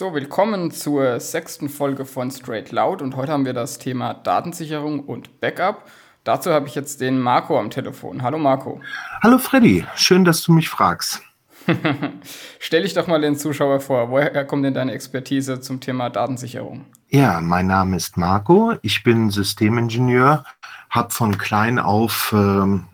So, 0.00 0.14
willkommen 0.14 0.70
zur 0.70 1.20
sechsten 1.20 1.68
Folge 1.68 2.06
von 2.06 2.30
Straight 2.30 2.72
Loud 2.72 3.02
und 3.02 3.16
heute 3.16 3.32
haben 3.32 3.44
wir 3.44 3.52
das 3.52 3.76
Thema 3.76 4.14
Datensicherung 4.14 5.00
und 5.00 5.42
Backup. 5.42 5.90
Dazu 6.24 6.52
habe 6.52 6.66
ich 6.68 6.74
jetzt 6.74 7.02
den 7.02 7.20
Marco 7.20 7.60
am 7.60 7.68
Telefon. 7.68 8.22
Hallo 8.22 8.38
Marco. 8.38 8.80
Hallo 9.22 9.36
Freddy, 9.36 9.84
schön, 9.96 10.24
dass 10.24 10.42
du 10.42 10.52
mich 10.52 10.70
fragst. 10.70 11.20
Stell 12.58 12.84
dich 12.84 12.94
doch 12.94 13.08
mal 13.08 13.20
den 13.20 13.36
Zuschauer 13.36 13.80
vor. 13.80 14.08
Woher 14.08 14.46
kommt 14.46 14.64
denn 14.64 14.72
deine 14.72 14.92
Expertise 14.92 15.60
zum 15.60 15.80
Thema 15.82 16.08
Datensicherung? 16.08 16.86
Ja, 17.10 17.42
mein 17.42 17.66
Name 17.66 17.98
ist 17.98 18.16
Marco. 18.16 18.72
Ich 18.80 19.02
bin 19.02 19.28
Systemingenieur, 19.28 20.44
habe 20.88 21.10
von 21.10 21.36
klein 21.36 21.78
auf 21.78 22.32
ähm, 22.34 22.86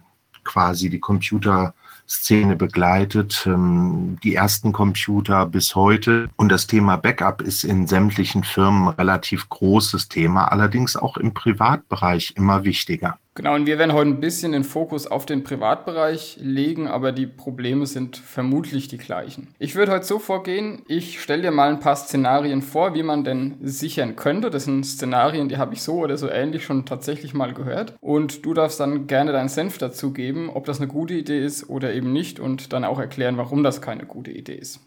quasi 0.42 0.90
die 0.90 0.98
Computer 0.98 1.72
Szene 2.06 2.56
begleitet, 2.56 3.44
ähm, 3.46 4.18
die 4.22 4.34
ersten 4.34 4.72
Computer 4.72 5.46
bis 5.46 5.74
heute. 5.74 6.28
Und 6.36 6.50
das 6.50 6.66
Thema 6.66 6.96
Backup 6.96 7.42
ist 7.42 7.64
in 7.64 7.86
sämtlichen 7.86 8.44
Firmen 8.44 8.88
relativ 8.88 9.48
großes 9.48 10.08
Thema, 10.08 10.46
allerdings 10.46 10.96
auch 10.96 11.16
im 11.16 11.34
Privatbereich 11.34 12.34
immer 12.36 12.64
wichtiger. 12.64 13.18
Genau, 13.36 13.54
und 13.54 13.66
wir 13.66 13.78
werden 13.78 13.92
heute 13.92 14.08
ein 14.08 14.20
bisschen 14.20 14.52
den 14.52 14.64
Fokus 14.64 15.06
auf 15.06 15.26
den 15.26 15.44
Privatbereich 15.44 16.38
legen, 16.40 16.88
aber 16.88 17.12
die 17.12 17.26
Probleme 17.26 17.84
sind 17.84 18.16
vermutlich 18.16 18.88
die 18.88 18.96
gleichen. 18.96 19.48
Ich 19.58 19.74
würde 19.74 19.92
heute 19.92 20.06
so 20.06 20.18
vorgehen, 20.18 20.80
ich 20.88 21.20
stelle 21.20 21.42
dir 21.42 21.50
mal 21.50 21.68
ein 21.68 21.78
paar 21.78 21.96
Szenarien 21.96 22.62
vor, 22.62 22.94
wie 22.94 23.02
man 23.02 23.24
denn 23.24 23.56
sichern 23.60 24.16
könnte. 24.16 24.48
Das 24.48 24.64
sind 24.64 24.86
Szenarien, 24.86 25.50
die 25.50 25.58
habe 25.58 25.74
ich 25.74 25.82
so 25.82 25.98
oder 25.98 26.16
so 26.16 26.30
ähnlich 26.30 26.64
schon 26.64 26.86
tatsächlich 26.86 27.34
mal 27.34 27.52
gehört. 27.52 27.92
Und 28.00 28.46
du 28.46 28.54
darfst 28.54 28.80
dann 28.80 29.06
gerne 29.06 29.32
deinen 29.32 29.50
Senf 29.50 29.76
dazugeben, 29.76 30.48
ob 30.48 30.64
das 30.64 30.78
eine 30.78 30.88
gute 30.88 31.12
Idee 31.12 31.44
ist 31.44 31.68
oder 31.68 31.92
eben 31.92 32.14
nicht 32.14 32.40
und 32.40 32.72
dann 32.72 32.84
auch 32.84 32.98
erklären, 32.98 33.36
warum 33.36 33.62
das 33.62 33.82
keine 33.82 34.06
gute 34.06 34.30
Idee 34.30 34.54
ist. 34.54 34.80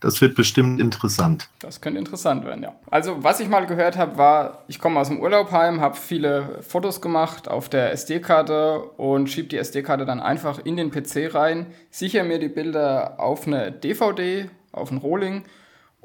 das 0.00 0.20
wird 0.20 0.34
bestimmt 0.34 0.82
interessant. 0.82 1.48
Das 1.60 1.80
könnte 1.80 1.98
interessant 1.98 2.44
werden, 2.44 2.62
ja. 2.62 2.74
Also, 2.90 3.24
was 3.24 3.40
ich 3.40 3.48
mal 3.48 3.64
gehört 3.66 3.96
habe, 3.96 4.18
war, 4.18 4.64
ich 4.68 4.78
komme 4.78 5.00
aus 5.00 5.08
dem 5.08 5.18
Urlaub 5.18 5.50
heim, 5.50 5.80
habe 5.80 5.96
viele 5.96 6.60
Fotos 6.60 7.00
gemacht 7.00 7.48
auf 7.48 7.70
der 7.70 7.85
SD-Karte 7.92 8.80
und 8.96 9.28
schiebe 9.28 9.48
die 9.48 9.58
SD-Karte 9.58 10.04
dann 10.04 10.20
einfach 10.20 10.58
in 10.64 10.76
den 10.76 10.90
PC 10.90 11.34
rein, 11.34 11.66
sichere 11.90 12.24
mir 12.24 12.38
die 12.38 12.48
Bilder 12.48 13.18
auf 13.18 13.46
eine 13.46 13.72
DVD, 13.72 14.48
auf 14.72 14.90
ein 14.90 14.98
Rolling 14.98 15.44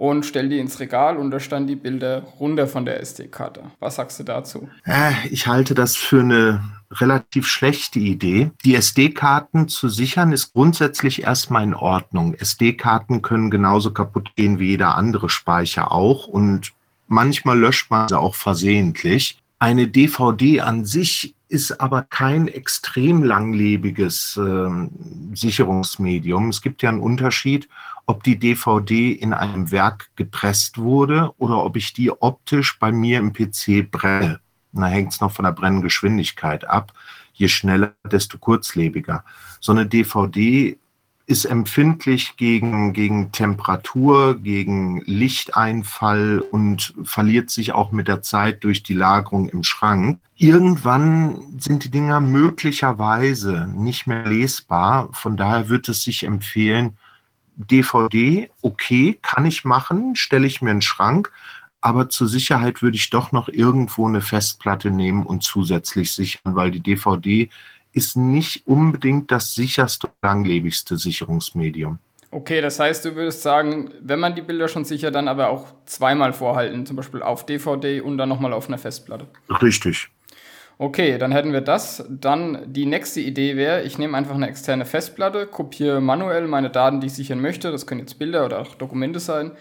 und 0.01 0.25
stell 0.25 0.49
die 0.49 0.57
ins 0.57 0.79
Regal 0.79 1.17
und 1.17 1.29
lösche 1.29 1.51
dann 1.51 1.67
die 1.67 1.75
Bilder 1.75 2.23
runter 2.39 2.65
von 2.65 2.85
der 2.85 2.99
SD-Karte. 3.01 3.61
Was 3.79 3.97
sagst 3.97 4.19
du 4.19 4.23
dazu? 4.23 4.67
Äh, 4.83 5.11
ich 5.29 5.45
halte 5.45 5.75
das 5.75 5.95
für 5.95 6.21
eine 6.21 6.63
relativ 6.89 7.47
schlechte 7.47 7.99
Idee. 7.99 8.49
Die 8.65 8.73
SD-Karten 8.73 9.67
zu 9.67 9.89
sichern 9.89 10.31
ist 10.31 10.53
grundsätzlich 10.53 11.21
erstmal 11.21 11.63
in 11.63 11.75
Ordnung. 11.75 12.33
SD-Karten 12.33 13.21
können 13.21 13.51
genauso 13.51 13.91
kaputt 13.91 14.31
gehen 14.35 14.57
wie 14.57 14.69
jeder 14.69 14.95
andere 14.95 15.29
Speicher 15.29 15.91
auch 15.91 16.27
und 16.27 16.73
manchmal 17.07 17.59
löscht 17.59 17.91
man 17.91 18.07
sie 18.07 18.17
auch 18.17 18.33
versehentlich. 18.33 19.37
Eine 19.59 19.87
DVD 19.87 20.61
an 20.61 20.85
sich 20.85 21.35
ist 21.51 21.81
aber 21.81 22.03
kein 22.03 22.47
extrem 22.47 23.23
langlebiges 23.23 24.37
äh, 24.37 24.69
Sicherungsmedium. 25.33 26.47
Es 26.47 26.61
gibt 26.61 26.81
ja 26.81 26.89
einen 26.89 27.01
Unterschied, 27.01 27.67
ob 28.05 28.23
die 28.23 28.39
DVD 28.39 29.11
in 29.11 29.33
einem 29.33 29.69
Werk 29.69 30.11
gepresst 30.15 30.77
wurde 30.77 31.33
oder 31.37 31.63
ob 31.63 31.75
ich 31.75 31.91
die 31.93 32.09
optisch 32.09 32.79
bei 32.79 32.93
mir 32.93 33.19
im 33.19 33.33
PC 33.33 33.91
brenne. 33.91 34.39
Da 34.71 34.85
hängt 34.85 35.11
es 35.11 35.19
noch 35.19 35.33
von 35.33 35.43
der 35.43 35.51
Brenngeschwindigkeit 35.51 36.63
ab. 36.63 36.93
Je 37.33 37.49
schneller, 37.49 37.93
desto 38.09 38.37
kurzlebiger. 38.37 39.25
So 39.59 39.73
eine 39.73 39.85
DVD 39.85 40.77
ist 41.31 41.45
empfindlich 41.45 42.35
gegen, 42.35 42.91
gegen 42.91 43.31
Temperatur, 43.31 44.37
gegen 44.37 45.01
Lichteinfall 45.05 46.39
und 46.51 46.93
verliert 47.03 47.49
sich 47.49 47.71
auch 47.71 47.93
mit 47.93 48.09
der 48.09 48.21
Zeit 48.21 48.65
durch 48.65 48.83
die 48.83 48.93
Lagerung 48.93 49.47
im 49.47 49.63
Schrank. 49.63 50.19
Irgendwann 50.35 51.57
sind 51.57 51.85
die 51.85 51.89
Dinger 51.89 52.19
möglicherweise 52.19 53.67
nicht 53.73 54.07
mehr 54.07 54.25
lesbar. 54.25 55.07
Von 55.13 55.37
daher 55.37 55.69
wird 55.69 55.87
es 55.87 56.03
sich 56.03 56.23
empfehlen, 56.23 56.97
DVD, 57.55 58.49
okay, 58.61 59.17
kann 59.21 59.45
ich 59.45 59.63
machen, 59.63 60.17
stelle 60.17 60.47
ich 60.47 60.61
mir 60.61 60.71
einen 60.71 60.81
Schrank, 60.81 61.31
aber 61.79 62.09
zur 62.09 62.27
Sicherheit 62.27 62.81
würde 62.81 62.97
ich 62.97 63.09
doch 63.09 63.31
noch 63.31 63.47
irgendwo 63.47 64.05
eine 64.05 64.21
Festplatte 64.21 64.91
nehmen 64.91 65.25
und 65.25 65.43
zusätzlich 65.43 66.11
sichern, 66.11 66.55
weil 66.55 66.71
die 66.71 66.81
DVD 66.81 67.49
ist 67.93 68.17
nicht 68.17 68.67
unbedingt 68.67 69.31
das 69.31 69.53
sicherste 69.53 70.07
und 70.07 70.13
langlebigste 70.21 70.97
Sicherungsmedium. 70.97 71.99
Okay, 72.33 72.61
das 72.61 72.79
heißt, 72.79 73.03
du 73.03 73.15
würdest 73.15 73.41
sagen, 73.41 73.91
wenn 73.99 74.19
man 74.19 74.35
die 74.35 74.41
Bilder 74.41 74.69
schon 74.69 74.85
sichert, 74.85 75.15
dann 75.15 75.27
aber 75.27 75.49
auch 75.49 75.65
zweimal 75.85 76.31
vorhalten, 76.31 76.85
zum 76.85 76.95
Beispiel 76.95 77.21
auf 77.21 77.45
DVD 77.45 77.99
und 77.99 78.17
dann 78.17 78.29
nochmal 78.29 78.53
auf 78.53 78.69
einer 78.69 78.77
Festplatte. 78.77 79.27
Richtig. 79.61 80.09
Okay, 80.77 81.17
dann 81.17 81.33
hätten 81.33 81.51
wir 81.51 81.61
das. 81.61 82.05
Dann 82.09 82.63
die 82.65 82.85
nächste 82.85 83.19
Idee 83.19 83.57
wäre, 83.57 83.83
ich 83.83 83.97
nehme 83.97 84.17
einfach 84.17 84.33
eine 84.33 84.47
externe 84.47 84.85
Festplatte, 84.85 85.45
kopiere 85.45 85.99
manuell 85.99 86.47
meine 86.47 86.69
Daten, 86.69 87.01
die 87.01 87.07
ich 87.07 87.13
sichern 87.13 87.41
möchte, 87.41 87.69
das 87.69 87.85
können 87.85 87.99
jetzt 87.99 88.17
Bilder 88.17 88.45
oder 88.45 88.61
auch 88.61 88.75
Dokumente 88.75 89.19
sein, 89.19 89.51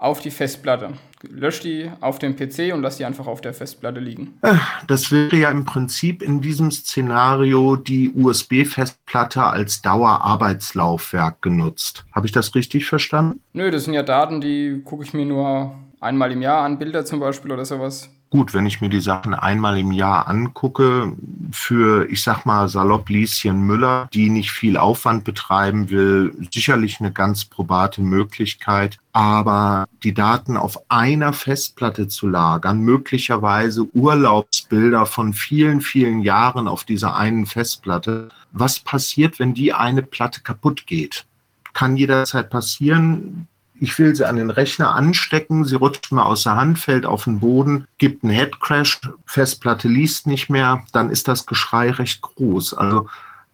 auf 0.00 0.20
die 0.20 0.30
Festplatte. 0.30 0.94
Lösch 1.22 1.60
die 1.60 1.90
auf 2.00 2.18
dem 2.18 2.34
PC 2.34 2.72
und 2.72 2.80
lass 2.80 2.96
die 2.96 3.04
einfach 3.04 3.26
auf 3.26 3.42
der 3.42 3.52
Festplatte 3.52 4.00
liegen. 4.00 4.38
Äh, 4.40 4.54
das 4.86 5.12
wäre 5.12 5.36
ja 5.36 5.50
im 5.50 5.66
Prinzip 5.66 6.22
in 6.22 6.40
diesem 6.40 6.70
Szenario 6.70 7.76
die 7.76 8.10
USB-Festplatte 8.14 9.42
als 9.44 9.82
Dauerarbeitslaufwerk 9.82 11.42
genutzt. 11.42 12.06
Habe 12.12 12.26
ich 12.26 12.32
das 12.32 12.54
richtig 12.54 12.86
verstanden? 12.86 13.40
Nö, 13.52 13.70
das 13.70 13.84
sind 13.84 13.92
ja 13.92 14.02
Daten, 14.02 14.40
die 14.40 14.80
gucke 14.82 15.04
ich 15.04 15.12
mir 15.12 15.26
nur 15.26 15.74
einmal 16.00 16.32
im 16.32 16.40
Jahr 16.40 16.64
an, 16.64 16.78
Bilder 16.78 17.04
zum 17.04 17.20
Beispiel 17.20 17.52
oder 17.52 17.66
sowas 17.66 18.08
gut, 18.30 18.54
wenn 18.54 18.64
ich 18.64 18.80
mir 18.80 18.88
die 18.88 19.00
Sachen 19.00 19.34
einmal 19.34 19.76
im 19.78 19.90
Jahr 19.90 20.28
angucke, 20.28 21.12
für, 21.50 22.08
ich 22.08 22.22
sag 22.22 22.46
mal, 22.46 22.68
salopp 22.68 23.08
Lieschen 23.08 23.62
Müller, 23.66 24.08
die 24.14 24.30
nicht 24.30 24.52
viel 24.52 24.76
Aufwand 24.76 25.24
betreiben 25.24 25.90
will, 25.90 26.32
sicherlich 26.52 27.00
eine 27.00 27.12
ganz 27.12 27.44
probate 27.44 28.00
Möglichkeit. 28.00 28.98
Aber 29.12 29.86
die 30.04 30.14
Daten 30.14 30.56
auf 30.56 30.78
einer 30.88 31.32
Festplatte 31.32 32.06
zu 32.06 32.28
lagern, 32.28 32.80
möglicherweise 32.80 33.88
Urlaubsbilder 33.92 35.06
von 35.06 35.34
vielen, 35.34 35.80
vielen 35.80 36.20
Jahren 36.20 36.68
auf 36.68 36.84
dieser 36.84 37.16
einen 37.16 37.46
Festplatte, 37.46 38.28
was 38.52 38.78
passiert, 38.78 39.40
wenn 39.40 39.54
die 39.54 39.72
eine 39.72 40.02
Platte 40.02 40.40
kaputt 40.40 40.86
geht? 40.86 41.26
Kann 41.72 41.96
jederzeit 41.96 42.50
passieren 42.50 43.48
ich 43.80 43.98
will 43.98 44.14
sie 44.14 44.28
an 44.28 44.36
den 44.36 44.50
Rechner 44.50 44.94
anstecken, 44.94 45.64
sie 45.64 45.74
rutscht 45.74 46.12
mir 46.12 46.26
aus 46.26 46.42
der 46.42 46.56
Hand, 46.56 46.78
fällt 46.78 47.06
auf 47.06 47.24
den 47.24 47.40
Boden, 47.40 47.86
gibt 47.96 48.22
einen 48.22 48.32
Headcrash, 48.32 49.00
Festplatte 49.24 49.88
liest 49.88 50.26
nicht 50.26 50.50
mehr, 50.50 50.84
dann 50.92 51.10
ist 51.10 51.28
das 51.28 51.46
Geschrei 51.46 51.90
recht 51.90 52.20
groß. 52.20 52.74
Also 52.74 53.08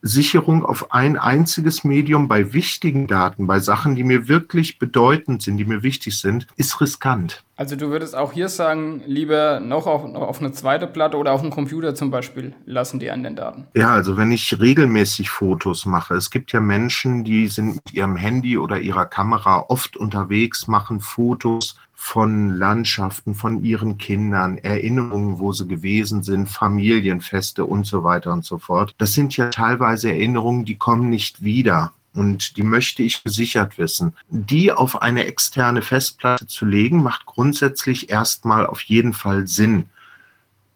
Sicherung 0.06 0.64
auf 0.64 0.92
ein 0.92 1.16
einziges 1.16 1.84
Medium 1.84 2.28
bei 2.28 2.52
wichtigen 2.52 3.06
Daten, 3.06 3.46
bei 3.46 3.60
Sachen, 3.60 3.94
die 3.94 4.04
mir 4.04 4.28
wirklich 4.28 4.78
bedeutend 4.78 5.42
sind, 5.42 5.56
die 5.56 5.64
mir 5.64 5.82
wichtig 5.82 6.18
sind, 6.18 6.46
ist 6.56 6.80
riskant. 6.80 7.42
Also 7.58 7.74
du 7.74 7.88
würdest 7.88 8.14
auch 8.14 8.32
hier 8.32 8.50
sagen, 8.50 9.02
lieber 9.06 9.60
noch 9.60 9.86
auf, 9.86 10.04
noch 10.04 10.20
auf 10.20 10.40
eine 10.40 10.52
zweite 10.52 10.86
Platte 10.86 11.16
oder 11.16 11.32
auf 11.32 11.40
dem 11.40 11.50
Computer 11.50 11.94
zum 11.94 12.10
Beispiel 12.10 12.54
lassen 12.66 13.00
die 13.00 13.10
an 13.10 13.22
den 13.22 13.34
Daten. 13.34 13.66
Ja, 13.74 13.94
also 13.94 14.18
wenn 14.18 14.30
ich 14.30 14.60
regelmäßig 14.60 15.30
Fotos 15.30 15.86
mache, 15.86 16.14
es 16.14 16.30
gibt 16.30 16.52
ja 16.52 16.60
Menschen, 16.60 17.24
die 17.24 17.48
sind 17.48 17.76
mit 17.76 17.94
ihrem 17.94 18.16
Handy 18.16 18.58
oder 18.58 18.78
ihrer 18.80 19.06
Kamera 19.06 19.64
oft 19.68 19.96
unterwegs, 19.96 20.68
machen 20.68 21.00
Fotos 21.00 21.76
von 22.06 22.50
Landschaften, 22.56 23.34
von 23.34 23.64
ihren 23.64 23.98
Kindern, 23.98 24.58
Erinnerungen, 24.58 25.40
wo 25.40 25.52
sie 25.52 25.66
gewesen 25.66 26.22
sind, 26.22 26.48
Familienfeste 26.48 27.64
und 27.64 27.84
so 27.84 28.04
weiter 28.04 28.32
und 28.32 28.44
so 28.44 28.58
fort. 28.58 28.94
Das 28.98 29.12
sind 29.12 29.36
ja 29.36 29.50
teilweise 29.50 30.10
Erinnerungen, 30.10 30.64
die 30.64 30.76
kommen 30.76 31.10
nicht 31.10 31.42
wieder 31.42 31.92
und 32.14 32.56
die 32.56 32.62
möchte 32.62 33.02
ich 33.02 33.24
gesichert 33.24 33.76
wissen. 33.76 34.12
Die 34.28 34.70
auf 34.70 35.02
eine 35.02 35.26
externe 35.26 35.82
Festplatte 35.82 36.46
zu 36.46 36.64
legen, 36.64 37.02
macht 37.02 37.26
grundsätzlich 37.26 38.08
erstmal 38.08 38.66
auf 38.66 38.82
jeden 38.82 39.12
Fall 39.12 39.48
Sinn. 39.48 39.86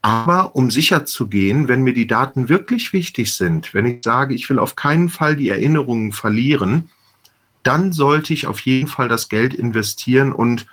Aber 0.03 0.57
um 0.57 0.69
sicher 0.73 1.07
zu 1.07 1.29
gehen, 1.29 1.69
wenn 1.69 1.83
mir 1.83 1.95
die 1.95 2.09
Daten 2.09 2.49
wirklich 2.49 2.93
wichtig 2.93 3.35
sind, 3.35 3.73
wenn 3.73 3.87
ich 3.87 4.03
sage, 4.03 4.35
ich 4.35 4.51
will 4.51 4.59
auf 4.59 4.75
keinen 4.75 5.09
Fall 5.09 5.37
die 5.37 5.51
Erinnerungen 5.51 6.11
verlieren, 6.11 6.91
dann 7.63 7.93
sollte 7.93 8.33
ich 8.33 8.49
auf 8.49 8.59
jeden 8.61 8.89
Fall 8.89 9.07
das 9.07 9.29
Geld 9.29 9.55
investieren 9.55 10.33
und 10.33 10.67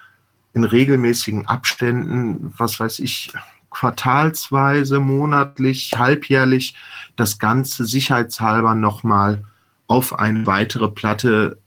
in 0.58 0.64
regelmäßigen 0.64 1.48
Abständen, 1.48 2.54
was 2.58 2.80
weiß 2.80 3.00
ich, 3.00 3.32
quartalsweise, 3.70 5.00
monatlich, 5.00 5.94
halbjährlich, 5.96 6.76
das 7.16 7.38
Ganze 7.38 7.86
sicherheitshalber 7.86 8.74
nochmal 8.74 9.44
auf 9.86 10.18
eine 10.18 10.48
weitere 10.48 10.90
Platte 10.90 11.60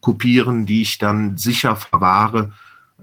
kopieren, 0.00 0.66
die 0.66 0.82
ich 0.82 0.98
dann 0.98 1.36
sicher 1.36 1.76
verwahre 1.76 2.52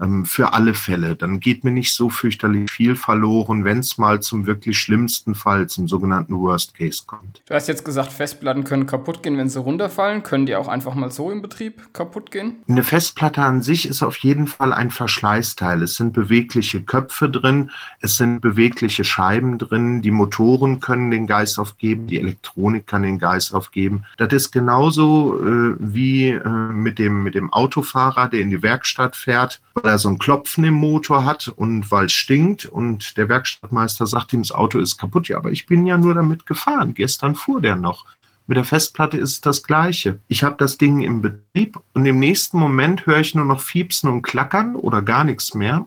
ähm, 0.02 0.24
für 0.24 0.52
alle 0.52 0.74
Fälle. 0.74 1.16
Dann 1.16 1.40
geht 1.40 1.64
mir 1.64 1.70
nicht 1.70 1.94
so 1.94 2.10
fürchterlich 2.10 2.70
viel 2.70 2.96
verloren, 2.96 3.64
wenn 3.64 3.78
es 3.78 3.98
mal 3.98 4.20
zum 4.20 4.46
wirklich 4.46 4.78
schlimmsten 4.78 5.34
Fall, 5.34 5.68
zum 5.68 5.88
sogenannten 5.88 6.38
Worst 6.38 6.74
Case 6.74 7.02
kommt. 7.06 7.42
Du 7.46 7.54
hast 7.54 7.68
jetzt 7.68 7.84
gesagt, 7.84 8.12
Festplatten 8.12 8.64
können 8.64 8.86
kaputt 8.86 9.22
gehen, 9.22 9.38
wenn 9.38 9.48
sie 9.48 9.60
runterfallen. 9.60 10.22
Können 10.22 10.46
die 10.46 10.56
auch 10.56 10.68
einfach 10.68 10.94
mal 10.94 11.10
so 11.10 11.30
im 11.30 11.42
Betrieb 11.42 11.92
kaputt 11.92 12.30
gehen? 12.30 12.56
Eine 12.68 12.82
Festplatte 12.82 13.42
an 13.42 13.62
sich 13.62 13.88
ist 13.88 14.02
auf 14.02 14.16
jeden 14.18 14.46
Fall 14.46 14.72
ein 14.72 14.90
Verschleißteil. 14.90 15.82
Es 15.82 15.94
sind 15.94 16.12
bewegliche 16.12 16.82
Köpfe 16.82 17.30
drin, 17.30 17.70
es 18.00 18.16
sind 18.16 18.40
bewegliche 18.40 19.04
Scheiben 19.04 19.58
drin, 19.58 20.02
die 20.02 20.10
Motoren 20.10 20.80
können 20.80 21.10
den 21.10 21.26
Geist 21.26 21.58
aufgeben, 21.58 22.06
die 22.06 22.18
Elektronik 22.18 22.86
kann 22.86 23.02
den 23.02 23.18
Geist 23.18 23.54
aufgeben. 23.54 24.04
Das 24.16 24.32
ist 24.32 24.50
genauso 24.50 25.38
äh, 25.40 25.76
wie 25.78 26.30
äh, 26.30 26.48
mit, 26.48 26.98
dem, 26.98 27.22
mit 27.22 27.34
dem 27.34 27.52
Autofahrer, 27.52 28.28
der 28.28 28.40
in 28.40 28.50
die 28.50 28.62
Werkstatt 28.62 29.16
fährt 29.16 29.60
weil 29.74 29.91
er 29.92 29.98
so 29.98 30.08
ein 30.08 30.18
Klopfen 30.18 30.64
im 30.64 30.74
Motor 30.74 31.24
hat 31.24 31.48
und 31.48 31.90
weil 31.90 32.06
es 32.06 32.12
stinkt 32.12 32.66
und 32.66 33.16
der 33.16 33.28
Werkstattmeister 33.28 34.06
sagt 34.06 34.32
ihm, 34.32 34.42
das 34.42 34.52
Auto 34.52 34.78
ist 34.78 34.98
kaputt. 34.98 35.28
Ja, 35.28 35.36
aber 35.36 35.52
ich 35.52 35.66
bin 35.66 35.86
ja 35.86 35.96
nur 35.96 36.14
damit 36.14 36.46
gefahren. 36.46 36.94
Gestern 36.94 37.34
fuhr 37.34 37.60
der 37.60 37.76
noch. 37.76 38.06
Mit 38.46 38.56
der 38.56 38.64
Festplatte 38.64 39.16
ist 39.16 39.46
das 39.46 39.62
Gleiche. 39.62 40.18
Ich 40.28 40.42
habe 40.42 40.56
das 40.58 40.76
Ding 40.76 41.00
im 41.00 41.22
Betrieb 41.22 41.78
und 41.94 42.04
im 42.06 42.18
nächsten 42.18 42.58
Moment 42.58 43.06
höre 43.06 43.20
ich 43.20 43.34
nur 43.34 43.44
noch 43.44 43.60
Fiepsen 43.60 44.10
und 44.10 44.22
Klackern 44.22 44.74
oder 44.74 45.00
gar 45.00 45.24
nichts 45.24 45.54
mehr 45.54 45.86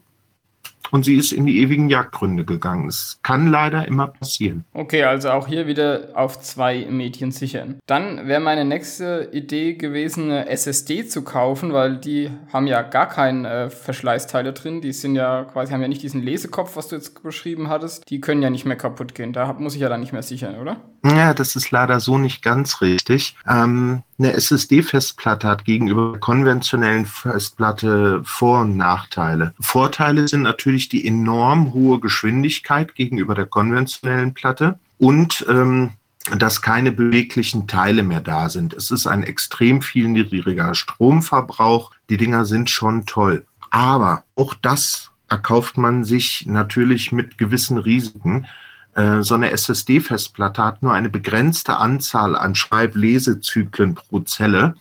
und 0.92 1.06
sie 1.06 1.16
ist 1.16 1.32
in 1.32 1.46
die 1.46 1.60
ewigen 1.62 1.90
Jagdgründe 1.90 2.46
gegangen. 2.46 2.88
Es 2.88 3.20
kann 3.24 3.48
leider 3.48 3.88
immer 3.88 4.08
passieren. 4.08 4.66
Okay, 4.74 5.04
also 5.04 5.32
auch 5.32 5.48
hier 5.48 5.68
wieder 5.68 6.10
auf 6.14 6.40
zwei 6.42 6.86
Medien 6.90 7.32
sichern. 7.32 7.80
Dann 7.86 8.28
wäre 8.28 8.40
meine 8.40 8.66
nächste 8.66 9.30
Idee 9.32 9.74
gewesen, 9.74 10.26
eine 10.26 10.50
SSD 10.50 11.08
zu 11.08 11.24
kaufen, 11.24 11.74
weil 11.74 11.98
die 11.98 12.30
haben 12.52 12.68
ja 12.68 12.82
gar 12.82 13.08
keine 13.08 13.50
äh, 13.50 13.70
Verschleißteile 13.70 14.54
drin. 14.54 14.82
Die 14.82 14.94
sind 14.94 15.16
ja 15.16 15.44
quasi, 15.46 15.74
haben 15.74 15.82
ja 15.82 15.88
nicht 15.88 16.04
diesen 16.04 16.22
Lesekopf, 16.22 16.76
was 16.76 16.88
du 16.88 16.96
jetzt 16.96 17.22
beschrieben 17.24 17.70
hattest. 17.70 18.10
Die 18.10 18.22
können 18.22 18.42
ja 18.42 18.50
nicht 18.50 18.66
mehr 18.66 18.78
kaputt 18.78 19.16
gehen. 19.16 19.34
Da 19.34 19.54
muss 19.54 19.76
ich 19.76 19.82
ja 19.82 19.90
dann 19.90 20.02
nicht 20.02 20.14
mehr 20.14 20.24
sichern, 20.24 20.60
oder? 20.60 20.78
Ja, 21.06 21.36
das 21.36 21.56
ist 21.56 21.70
leider 21.70 22.00
so 22.00 22.18
nicht 22.18 22.42
ganz 22.42 22.82
richtig. 22.82 23.36
Ähm, 23.48 24.02
eine 24.18 24.34
SSD-Festplatte 24.34 25.48
hat 25.48 25.66
gegenüber 25.66 26.18
konventionellen 26.20 27.06
Festplatte 27.06 28.22
Vor- 28.24 28.62
und 28.62 28.76
Nachteile. 28.76 29.54
Vorteile 29.60 30.28
sind 30.28 30.42
natürlich 30.42 30.75
die 30.78 31.08
enorm 31.08 31.74
hohe 31.74 32.00
Geschwindigkeit 32.00 32.96
gegenüber 32.96 33.36
der 33.36 33.46
konventionellen 33.46 34.34
Platte 34.34 34.80
und 34.98 35.46
ähm, 35.50 35.92
dass 36.38 36.62
keine 36.62 36.92
beweglichen 36.92 37.68
Teile 37.68 38.04
mehr 38.04 38.22
da 38.22 38.50
sind. 38.50 38.74
Es 38.74 38.90
ist 38.90 39.06
ein 39.06 39.24
extrem 39.24 39.82
viel 39.82 40.08
niedriger 40.08 40.74
Stromverbrauch. 40.74 41.92
Die 42.10 42.18
Dinger 42.18 42.46
sind 42.46 42.70
schon 42.70 43.06
toll. 43.06 43.46
Aber 43.70 44.24
auch 44.36 44.56
das 44.56 45.12
erkauft 45.30 45.78
man 45.78 46.04
sich 46.04 46.46
natürlich 46.48 47.12
mit 47.12 47.38
gewissen 47.38 47.78
Risiken. 47.78 48.48
Äh, 48.96 49.22
so 49.22 49.36
eine 49.36 49.52
SSD-Festplatte 49.52 50.64
hat 50.64 50.82
nur 50.82 50.94
eine 50.94 51.10
begrenzte 51.10 51.78
Anzahl 51.78 52.36
an 52.36 52.56
Schreib-Lesezyklen 52.56 53.96
pro 53.96 54.22
Zelle. 54.22 54.76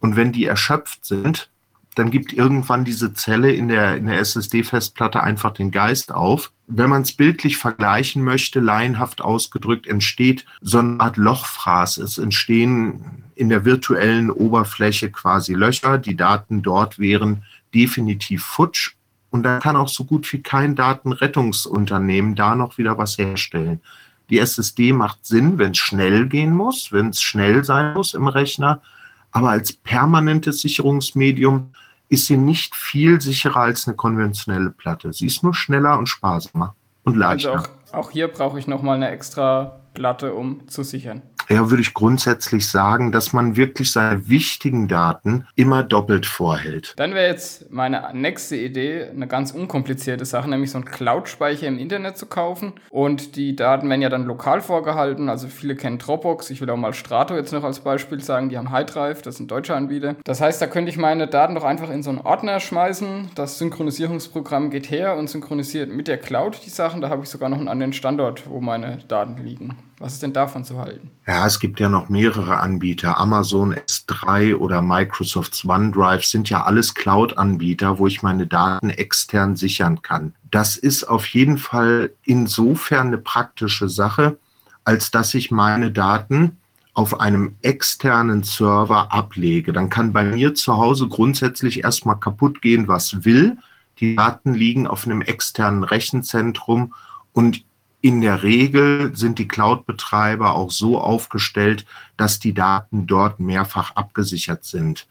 Und 0.00 0.16
wenn 0.16 0.32
die 0.32 0.44
erschöpft 0.46 1.04
sind, 1.04 1.50
dann 1.96 2.10
gibt 2.10 2.34
irgendwann 2.34 2.84
diese 2.84 3.14
Zelle 3.14 3.52
in 3.52 3.68
der, 3.68 3.96
in 3.96 4.06
der 4.06 4.18
SSD-Festplatte 4.20 5.22
einfach 5.22 5.54
den 5.54 5.70
Geist 5.70 6.12
auf. 6.12 6.52
Wenn 6.66 6.90
man 6.90 7.02
es 7.02 7.12
bildlich 7.12 7.56
vergleichen 7.56 8.22
möchte, 8.22 8.60
laienhaft 8.60 9.22
ausgedrückt, 9.22 9.86
entsteht 9.86 10.44
so 10.60 10.78
eine 10.78 11.00
Art 11.00 11.16
Lochfraß. 11.16 11.96
Es 11.96 12.18
entstehen 12.18 13.24
in 13.34 13.48
der 13.48 13.64
virtuellen 13.64 14.30
Oberfläche 14.30 15.10
quasi 15.10 15.54
Löcher. 15.54 15.96
Die 15.96 16.18
Daten 16.18 16.60
dort 16.60 16.98
wären 16.98 17.44
definitiv 17.74 18.44
futsch 18.44 18.92
und 19.30 19.42
da 19.42 19.58
kann 19.58 19.76
auch 19.76 19.88
so 19.88 20.04
gut 20.04 20.30
wie 20.34 20.42
kein 20.42 20.76
Datenrettungsunternehmen 20.76 22.34
da 22.34 22.56
noch 22.56 22.76
wieder 22.76 22.98
was 22.98 23.16
herstellen. 23.16 23.80
Die 24.28 24.38
SSD 24.38 24.92
macht 24.92 25.24
Sinn, 25.24 25.56
wenn 25.56 25.70
es 25.70 25.78
schnell 25.78 26.26
gehen 26.26 26.54
muss, 26.54 26.92
wenn 26.92 27.08
es 27.08 27.22
schnell 27.22 27.64
sein 27.64 27.94
muss 27.94 28.12
im 28.12 28.28
Rechner. 28.28 28.82
Aber 29.30 29.48
als 29.48 29.72
permanentes 29.72 30.60
Sicherungsmedium 30.60 31.70
ist 32.08 32.26
sie 32.26 32.36
nicht 32.36 32.74
viel 32.74 33.20
sicherer 33.20 33.60
als 33.60 33.86
eine 33.86 33.96
konventionelle 33.96 34.70
Platte. 34.70 35.12
Sie 35.12 35.26
ist 35.26 35.42
nur 35.42 35.54
schneller 35.54 35.98
und 35.98 36.08
sparsamer 36.08 36.74
und 37.04 37.16
leichter. 37.16 37.52
Also 37.52 37.68
auch, 37.92 37.94
auch 37.94 38.10
hier 38.10 38.28
brauche 38.28 38.58
ich 38.58 38.66
nochmal 38.66 38.96
eine 38.96 39.10
extra 39.10 39.80
Platte, 39.94 40.34
um 40.34 40.68
zu 40.68 40.82
sichern 40.82 41.22
ja, 41.48 41.70
würde 41.70 41.82
ich 41.82 41.94
grundsätzlich 41.94 42.68
sagen, 42.68 43.12
dass 43.12 43.32
man 43.32 43.56
wirklich 43.56 43.92
seine 43.92 44.28
wichtigen 44.28 44.88
Daten 44.88 45.46
immer 45.54 45.82
doppelt 45.82 46.26
vorhält. 46.26 46.94
Dann 46.96 47.14
wäre 47.14 47.26
jetzt 47.26 47.70
meine 47.70 48.10
nächste 48.12 48.56
Idee 48.56 49.06
eine 49.08 49.26
ganz 49.26 49.52
unkomplizierte 49.52 50.24
Sache, 50.24 50.50
nämlich 50.50 50.70
so 50.70 50.78
einen 50.78 50.86
Cloud-Speicher 50.86 51.66
im 51.66 51.78
Internet 51.78 52.16
zu 52.18 52.26
kaufen. 52.26 52.72
Und 52.90 53.36
die 53.36 53.56
Daten 53.56 53.88
werden 53.88 54.02
ja 54.02 54.08
dann 54.08 54.24
lokal 54.24 54.60
vorgehalten. 54.60 55.28
Also 55.28 55.48
viele 55.48 55.76
kennen 55.76 55.98
Dropbox. 55.98 56.50
Ich 56.50 56.60
will 56.60 56.70
auch 56.70 56.76
mal 56.76 56.92
Strato 56.92 57.34
jetzt 57.34 57.52
noch 57.52 57.64
als 57.64 57.80
Beispiel 57.80 58.20
sagen. 58.22 58.48
Die 58.48 58.58
haben 58.58 58.70
High 58.70 58.86
Drive, 58.86 59.22
das 59.22 59.36
sind 59.36 59.50
deutsche 59.50 59.74
Anbieter. 59.74 60.16
Das 60.24 60.40
heißt, 60.40 60.60
da 60.60 60.66
könnte 60.66 60.90
ich 60.90 60.98
meine 60.98 61.26
Daten 61.26 61.54
doch 61.54 61.64
einfach 61.64 61.90
in 61.90 62.02
so 62.02 62.10
einen 62.10 62.20
Ordner 62.20 62.60
schmeißen. 62.60 63.30
Das 63.34 63.58
Synchronisierungsprogramm 63.58 64.70
geht 64.70 64.90
her 64.90 65.16
und 65.16 65.28
synchronisiert 65.28 65.90
mit 65.90 66.08
der 66.08 66.18
Cloud 66.18 66.60
die 66.64 66.70
Sachen. 66.70 67.00
Da 67.00 67.08
habe 67.08 67.22
ich 67.22 67.28
sogar 67.28 67.48
noch 67.48 67.58
einen 67.58 67.68
anderen 67.68 67.92
Standort, 67.92 68.48
wo 68.48 68.60
meine 68.60 68.98
Daten 69.08 69.42
liegen. 69.42 69.76
Was 69.98 70.12
ist 70.12 70.22
denn 70.22 70.34
davon 70.34 70.62
zu 70.62 70.78
halten? 70.78 71.10
Ja, 71.26 71.46
es 71.46 71.58
gibt 71.58 71.80
ja 71.80 71.88
noch 71.88 72.10
mehrere 72.10 72.58
Anbieter. 72.58 73.18
Amazon 73.18 73.74
S3 73.74 74.54
oder 74.54 74.82
Microsoft 74.82 75.64
OneDrive 75.64 76.24
sind 76.24 76.50
ja 76.50 76.64
alles 76.64 76.94
Cloud-Anbieter, 76.94 77.98
wo 77.98 78.06
ich 78.06 78.22
meine 78.22 78.46
Daten 78.46 78.90
extern 78.90 79.56
sichern 79.56 80.02
kann. 80.02 80.34
Das 80.50 80.76
ist 80.76 81.04
auf 81.04 81.26
jeden 81.28 81.56
Fall 81.56 82.12
insofern 82.24 83.06
eine 83.08 83.18
praktische 83.18 83.88
Sache, 83.88 84.38
als 84.84 85.10
dass 85.10 85.32
ich 85.32 85.50
meine 85.50 85.90
Daten 85.90 86.58
auf 86.92 87.20
einem 87.20 87.56
externen 87.60 88.42
Server 88.42 89.12
ablege. 89.12 89.72
Dann 89.72 89.90
kann 89.90 90.12
bei 90.12 90.24
mir 90.24 90.54
zu 90.54 90.76
Hause 90.76 91.08
grundsätzlich 91.08 91.84
erstmal 91.84 92.18
kaputt 92.18 92.62
gehen, 92.62 92.86
was 92.88 93.24
will. 93.24 93.58
Die 94.00 94.16
Daten 94.16 94.54
liegen 94.54 94.86
auf 94.86 95.06
einem 95.06 95.22
externen 95.22 95.84
Rechenzentrum 95.84 96.94
und 97.32 97.65
in 98.06 98.20
der 98.20 98.44
Regel 98.44 99.16
sind 99.16 99.40
die 99.40 99.48
Cloud-Betreiber 99.48 100.54
auch 100.54 100.70
so 100.70 101.00
aufgestellt, 101.00 101.84
dass 102.16 102.38
die 102.38 102.54
Daten 102.54 103.08
dort 103.08 103.40
mehrfach 103.40 103.96
abgesichert 103.96 104.64
sind 104.64 105.08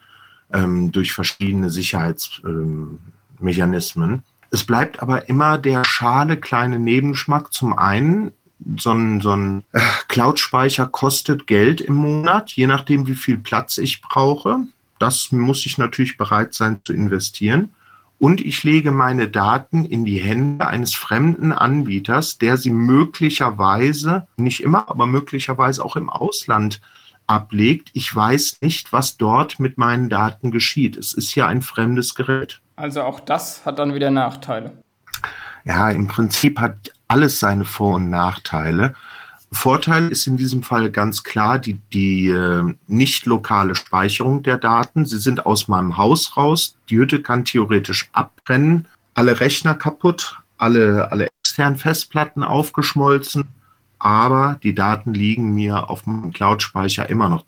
ähm, 0.54 0.94
durch 0.94 1.12
verschiedene 1.12 1.70
Sicherheitsmechanismen. 1.70 4.12
Ähm, 4.12 4.24
es 4.50 4.64
bleibt 4.64 5.02
aber 5.02 5.28
immer 5.28 5.58
der 5.58 5.84
schale 5.84 6.38
kleine 6.38 6.80
Nebengeschmack. 6.80 7.52
Zum 7.52 7.78
einen, 7.78 8.32
so 8.78 8.94
ein, 8.94 9.20
so 9.20 9.32
ein 9.32 9.66
äh, 9.74 9.82
Cloud-Speicher 10.08 10.88
kostet 10.88 11.48
Geld 11.48 11.82
im 11.82 11.96
Monat, 11.96 12.54
je 12.54 12.68
nachdem, 12.68 13.08
wie 13.08 13.16
viel 13.16 13.38
Platz 13.38 13.78
ich 13.78 14.02
brauche. 14.02 14.60
Das 15.00 15.34
muss 15.34 15.66
ich 15.66 15.78
natürlich 15.78 16.18
bereit 16.18 16.54
sein 16.54 16.80
zu 16.86 16.94
investieren 16.94 17.75
und 18.18 18.42
ich 18.42 18.64
lege 18.64 18.92
meine 18.92 19.28
Daten 19.28 19.86
in 19.86 20.06
die 20.06 20.20
Hände 20.20 20.68
eines 20.68 20.96
fremden 20.96 21.52
Anbieters, 21.52 22.38
der 22.38 22.58
sie 22.58 22.70
möglicherweise, 22.70 24.28
nicht 24.38 24.64
immer, 24.64 24.90
aber 24.90 25.06
möglicherweise 25.06 25.84
auch 25.84 25.96
im 25.96 26.10
Ausland 26.10 26.82
ablegt. 27.28 27.90
Ich 27.94 28.14
weiß 28.16 28.60
nicht, 28.62 28.94
was 28.94 29.18
dort 29.18 29.60
mit 29.60 29.78
meinen 29.78 30.10
Daten 30.10 30.52
geschieht. 30.52 30.96
Es 30.96 31.14
ist 31.14 31.36
ja 31.36 31.48
ein 31.48 31.62
fremdes 31.62 32.16
Gerät. 32.16 32.62
Also 32.76 33.04
auch 33.04 33.20
das 33.20 33.66
hat 33.66 33.80
dann 33.80 33.94
wieder 33.94 34.12
Nachteile. 34.12 34.72
Ja, 35.66 35.90
im 35.90 36.08
Prinzip 36.08 36.60
hat 36.60 36.92
alles 37.08 37.40
seine 37.40 37.66
Vor- 37.66 37.96
und 37.96 38.10
Nachteile. 38.10 38.94
Vorteil 39.56 40.10
ist 40.10 40.28
in 40.28 40.38
diesem 40.38 40.64
Fall 40.64 40.92
ganz 40.92 41.24
klar 41.24 41.60
die, 41.60 41.80
die 41.94 42.28
äh, 42.28 42.76
nicht 42.88 43.26
lokale 43.26 43.76
Speicherung 43.76 44.44
der 44.44 44.58
Daten. 44.58 45.06
Sie 45.06 45.18
sind 45.18 45.46
aus 45.46 45.68
meinem 45.68 45.98
Haus 45.98 46.38
raus. 46.38 46.78
Die 46.90 46.98
Hütte 46.98 47.22
kann 47.22 47.46
theoretisch 47.46 48.10
abbrennen, 48.12 48.88
alle 49.14 49.40
Rechner 49.40 49.74
kaputt, 49.74 50.38
alle, 50.58 51.12
alle 51.12 51.28
externen 51.42 51.78
Festplatten 51.78 52.44
aufgeschmolzen, 52.44 53.48
aber 54.00 54.60
die 54.62 54.76
Daten 54.76 55.14
liegen 55.14 55.54
mir 55.54 55.90
auf 55.90 56.06
meinem 56.06 56.32
Cloud-Speicher 56.32 57.10
immer 57.10 57.30
noch 57.30 57.46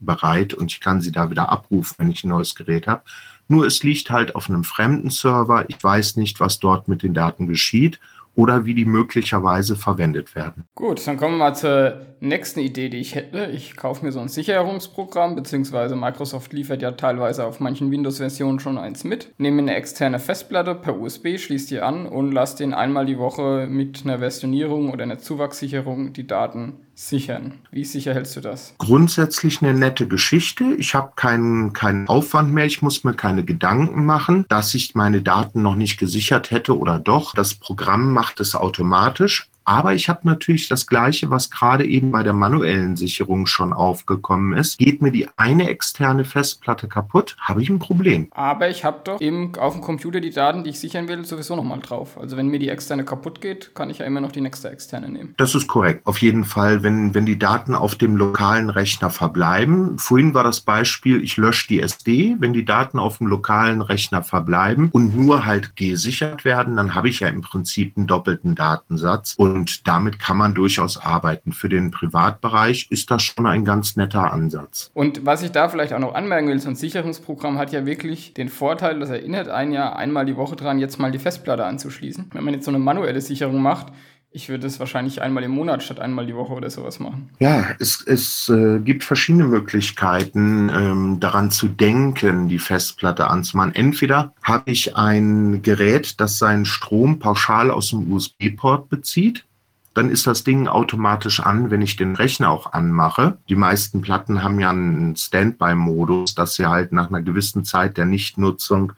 bereit 0.00 0.54
und 0.54 0.72
ich 0.72 0.80
kann 0.80 1.00
sie 1.00 1.12
da 1.12 1.30
wieder 1.30 1.50
abrufen, 1.50 1.94
wenn 1.98 2.10
ich 2.10 2.24
ein 2.24 2.30
neues 2.30 2.54
Gerät 2.54 2.86
habe. 2.86 3.02
Nur 3.48 3.66
es 3.66 3.82
liegt 3.82 4.10
halt 4.10 4.34
auf 4.34 4.48
einem 4.48 4.64
fremden 4.64 5.10
Server. 5.10 5.64
Ich 5.68 5.82
weiß 5.82 6.16
nicht, 6.16 6.40
was 6.40 6.58
dort 6.58 6.88
mit 6.88 7.02
den 7.02 7.14
Daten 7.14 7.46
geschieht 7.46 8.00
oder 8.34 8.64
wie 8.64 8.74
die 8.74 8.84
möglicherweise 8.84 9.76
verwendet 9.76 10.34
werden. 10.34 10.64
Gut, 10.74 11.06
dann 11.06 11.16
kommen 11.16 11.34
wir 11.34 11.44
mal 11.44 11.54
zur 11.54 12.09
nächsten 12.20 12.60
Idee, 12.60 12.88
die 12.88 12.98
ich 12.98 13.14
hätte. 13.14 13.46
Ich 13.46 13.76
kaufe 13.76 14.04
mir 14.04 14.12
so 14.12 14.20
ein 14.20 14.28
Sicherungsprogramm, 14.28 15.34
beziehungsweise 15.34 15.96
Microsoft 15.96 16.52
liefert 16.52 16.82
ja 16.82 16.92
teilweise 16.92 17.44
auf 17.44 17.60
manchen 17.60 17.90
Windows-Versionen 17.90 18.60
schon 18.60 18.78
eins 18.78 19.04
mit. 19.04 19.32
Nehme 19.38 19.62
eine 19.62 19.74
externe 19.74 20.18
Festplatte 20.18 20.74
per 20.74 20.98
USB, 20.98 21.38
schließe 21.38 21.68
die 21.68 21.80
an 21.80 22.06
und 22.06 22.32
lasse 22.32 22.58
den 22.58 22.74
einmal 22.74 23.06
die 23.06 23.18
Woche 23.18 23.66
mit 23.68 24.02
einer 24.04 24.18
Versionierung 24.18 24.90
oder 24.90 25.04
einer 25.04 25.18
Zuwachssicherung 25.18 26.12
die 26.12 26.26
Daten 26.26 26.74
sichern. 26.94 27.54
Wie 27.70 27.84
sicher 27.84 28.12
hältst 28.12 28.36
du 28.36 28.40
das? 28.40 28.74
Grundsätzlich 28.78 29.62
eine 29.62 29.72
nette 29.72 30.06
Geschichte. 30.06 30.74
Ich 30.76 30.94
habe 30.94 31.12
keinen, 31.16 31.72
keinen 31.72 32.08
Aufwand 32.08 32.52
mehr. 32.52 32.66
Ich 32.66 32.82
muss 32.82 33.04
mir 33.04 33.14
keine 33.14 33.44
Gedanken 33.44 34.04
machen, 34.04 34.44
dass 34.48 34.74
ich 34.74 34.94
meine 34.94 35.22
Daten 35.22 35.62
noch 35.62 35.76
nicht 35.76 35.98
gesichert 35.98 36.50
hätte 36.50 36.78
oder 36.78 36.98
doch. 36.98 37.34
Das 37.34 37.54
Programm 37.54 38.12
macht 38.12 38.40
es 38.40 38.54
automatisch. 38.54 39.48
Aber 39.70 39.94
ich 39.94 40.08
habe 40.08 40.22
natürlich 40.24 40.68
das 40.68 40.88
Gleiche, 40.88 41.30
was 41.30 41.48
gerade 41.48 41.86
eben 41.86 42.10
bei 42.10 42.24
der 42.24 42.32
manuellen 42.32 42.96
Sicherung 42.96 43.46
schon 43.46 43.72
aufgekommen 43.72 44.58
ist. 44.58 44.78
Geht 44.78 45.00
mir 45.00 45.12
die 45.12 45.28
eine 45.36 45.68
externe 45.68 46.24
Festplatte 46.24 46.88
kaputt, 46.88 47.36
habe 47.38 47.62
ich 47.62 47.70
ein 47.70 47.78
Problem. 47.78 48.26
Aber 48.32 48.68
ich 48.68 48.84
habe 48.84 49.02
doch 49.04 49.20
eben 49.20 49.54
auf 49.54 49.74
dem 49.74 49.80
Computer 49.80 50.20
die 50.20 50.30
Daten, 50.32 50.64
die 50.64 50.70
ich 50.70 50.80
sichern 50.80 51.06
will, 51.06 51.24
sowieso 51.24 51.54
nochmal 51.54 51.78
drauf. 51.78 52.18
Also 52.18 52.36
wenn 52.36 52.48
mir 52.48 52.58
die 52.58 52.68
externe 52.68 53.04
kaputt 53.04 53.40
geht, 53.40 53.72
kann 53.76 53.90
ich 53.90 53.98
ja 53.98 54.06
immer 54.06 54.20
noch 54.20 54.32
die 54.32 54.40
nächste 54.40 54.70
externe 54.70 55.08
nehmen. 55.08 55.34
Das 55.36 55.54
ist 55.54 55.68
korrekt. 55.68 56.04
Auf 56.04 56.18
jeden 56.18 56.42
Fall, 56.42 56.82
wenn, 56.82 57.14
wenn 57.14 57.24
die 57.24 57.38
Daten 57.38 57.76
auf 57.76 57.94
dem 57.94 58.16
lokalen 58.16 58.70
Rechner 58.70 59.10
verbleiben. 59.10 59.98
Vorhin 59.98 60.34
war 60.34 60.42
das 60.42 60.62
Beispiel, 60.62 61.22
ich 61.22 61.36
lösche 61.36 61.68
die 61.68 61.80
SD. 61.80 62.34
Wenn 62.40 62.52
die 62.52 62.64
Daten 62.64 62.98
auf 62.98 63.18
dem 63.18 63.28
lokalen 63.28 63.82
Rechner 63.82 64.24
verbleiben 64.24 64.88
und 64.90 65.16
nur 65.16 65.46
halt 65.46 65.76
gesichert 65.76 66.44
werden, 66.44 66.74
dann 66.74 66.96
habe 66.96 67.08
ich 67.08 67.20
ja 67.20 67.28
im 67.28 67.42
Prinzip 67.42 67.96
einen 67.96 68.08
doppelten 68.08 68.56
Datensatz. 68.56 69.34
Und 69.36 69.59
und 69.60 69.86
damit 69.86 70.18
kann 70.18 70.38
man 70.38 70.54
durchaus 70.54 70.96
arbeiten. 70.96 71.52
Für 71.52 71.68
den 71.68 71.90
Privatbereich 71.90 72.86
ist 72.90 73.10
das 73.10 73.22
schon 73.22 73.46
ein 73.46 73.66
ganz 73.66 73.94
netter 73.94 74.32
Ansatz. 74.32 74.90
Und 74.94 75.26
was 75.26 75.42
ich 75.42 75.52
da 75.52 75.68
vielleicht 75.68 75.92
auch 75.92 75.98
noch 75.98 76.14
anmerken 76.14 76.48
will, 76.48 76.58
so 76.58 76.70
ein 76.70 76.76
Sicherungsprogramm 76.76 77.58
hat 77.58 77.72
ja 77.72 77.84
wirklich 77.84 78.32
den 78.32 78.48
Vorteil, 78.48 78.98
das 78.98 79.10
erinnert 79.10 79.48
einen 79.48 79.72
ja 79.72 79.92
einmal 79.92 80.24
die 80.24 80.36
Woche 80.36 80.56
dran, 80.56 80.78
jetzt 80.78 80.98
mal 80.98 81.12
die 81.12 81.18
Festplatte 81.18 81.66
anzuschließen. 81.66 82.30
Wenn 82.32 82.44
man 82.44 82.54
jetzt 82.54 82.64
so 82.64 82.70
eine 82.70 82.78
manuelle 82.78 83.20
Sicherung 83.20 83.60
macht, 83.60 83.88
ich 84.32 84.48
würde 84.48 84.66
es 84.66 84.78
wahrscheinlich 84.78 85.20
einmal 85.22 85.42
im 85.42 85.50
Monat 85.50 85.82
statt 85.82 85.98
einmal 85.98 86.24
die 86.24 86.36
Woche 86.36 86.52
oder 86.52 86.70
sowas 86.70 87.00
machen. 87.00 87.30
Ja, 87.40 87.70
es, 87.80 88.02
es 88.06 88.48
äh, 88.48 88.78
gibt 88.78 89.02
verschiedene 89.02 89.44
Möglichkeiten, 89.44 90.70
ähm, 90.72 91.18
daran 91.18 91.50
zu 91.50 91.66
denken, 91.66 92.48
die 92.48 92.60
Festplatte 92.60 93.26
anzumachen. 93.26 93.74
Entweder 93.74 94.32
habe 94.42 94.70
ich 94.70 94.96
ein 94.96 95.62
Gerät, 95.62 96.20
das 96.20 96.38
seinen 96.38 96.64
Strom 96.64 97.18
pauschal 97.18 97.72
aus 97.72 97.90
dem 97.90 98.10
USB-Port 98.12 98.88
bezieht. 98.88 99.46
Dann 99.94 100.10
ist 100.10 100.26
das 100.26 100.44
Ding 100.44 100.68
automatisch 100.68 101.40
an, 101.40 101.70
wenn 101.70 101.82
ich 101.82 101.96
den 101.96 102.14
Rechner 102.14 102.50
auch 102.50 102.72
anmache. 102.72 103.38
Die 103.48 103.56
meisten 103.56 104.00
Platten 104.02 104.42
haben 104.42 104.60
ja 104.60 104.70
einen 104.70 105.16
Standby-Modus, 105.16 106.34
dass 106.34 106.54
sie 106.54 106.66
halt 106.66 106.92
nach 106.92 107.08
einer 107.08 107.22
gewissen 107.22 107.64
Zeit 107.64 107.96
der 107.96 108.06
Nichtnutzung 108.06 108.92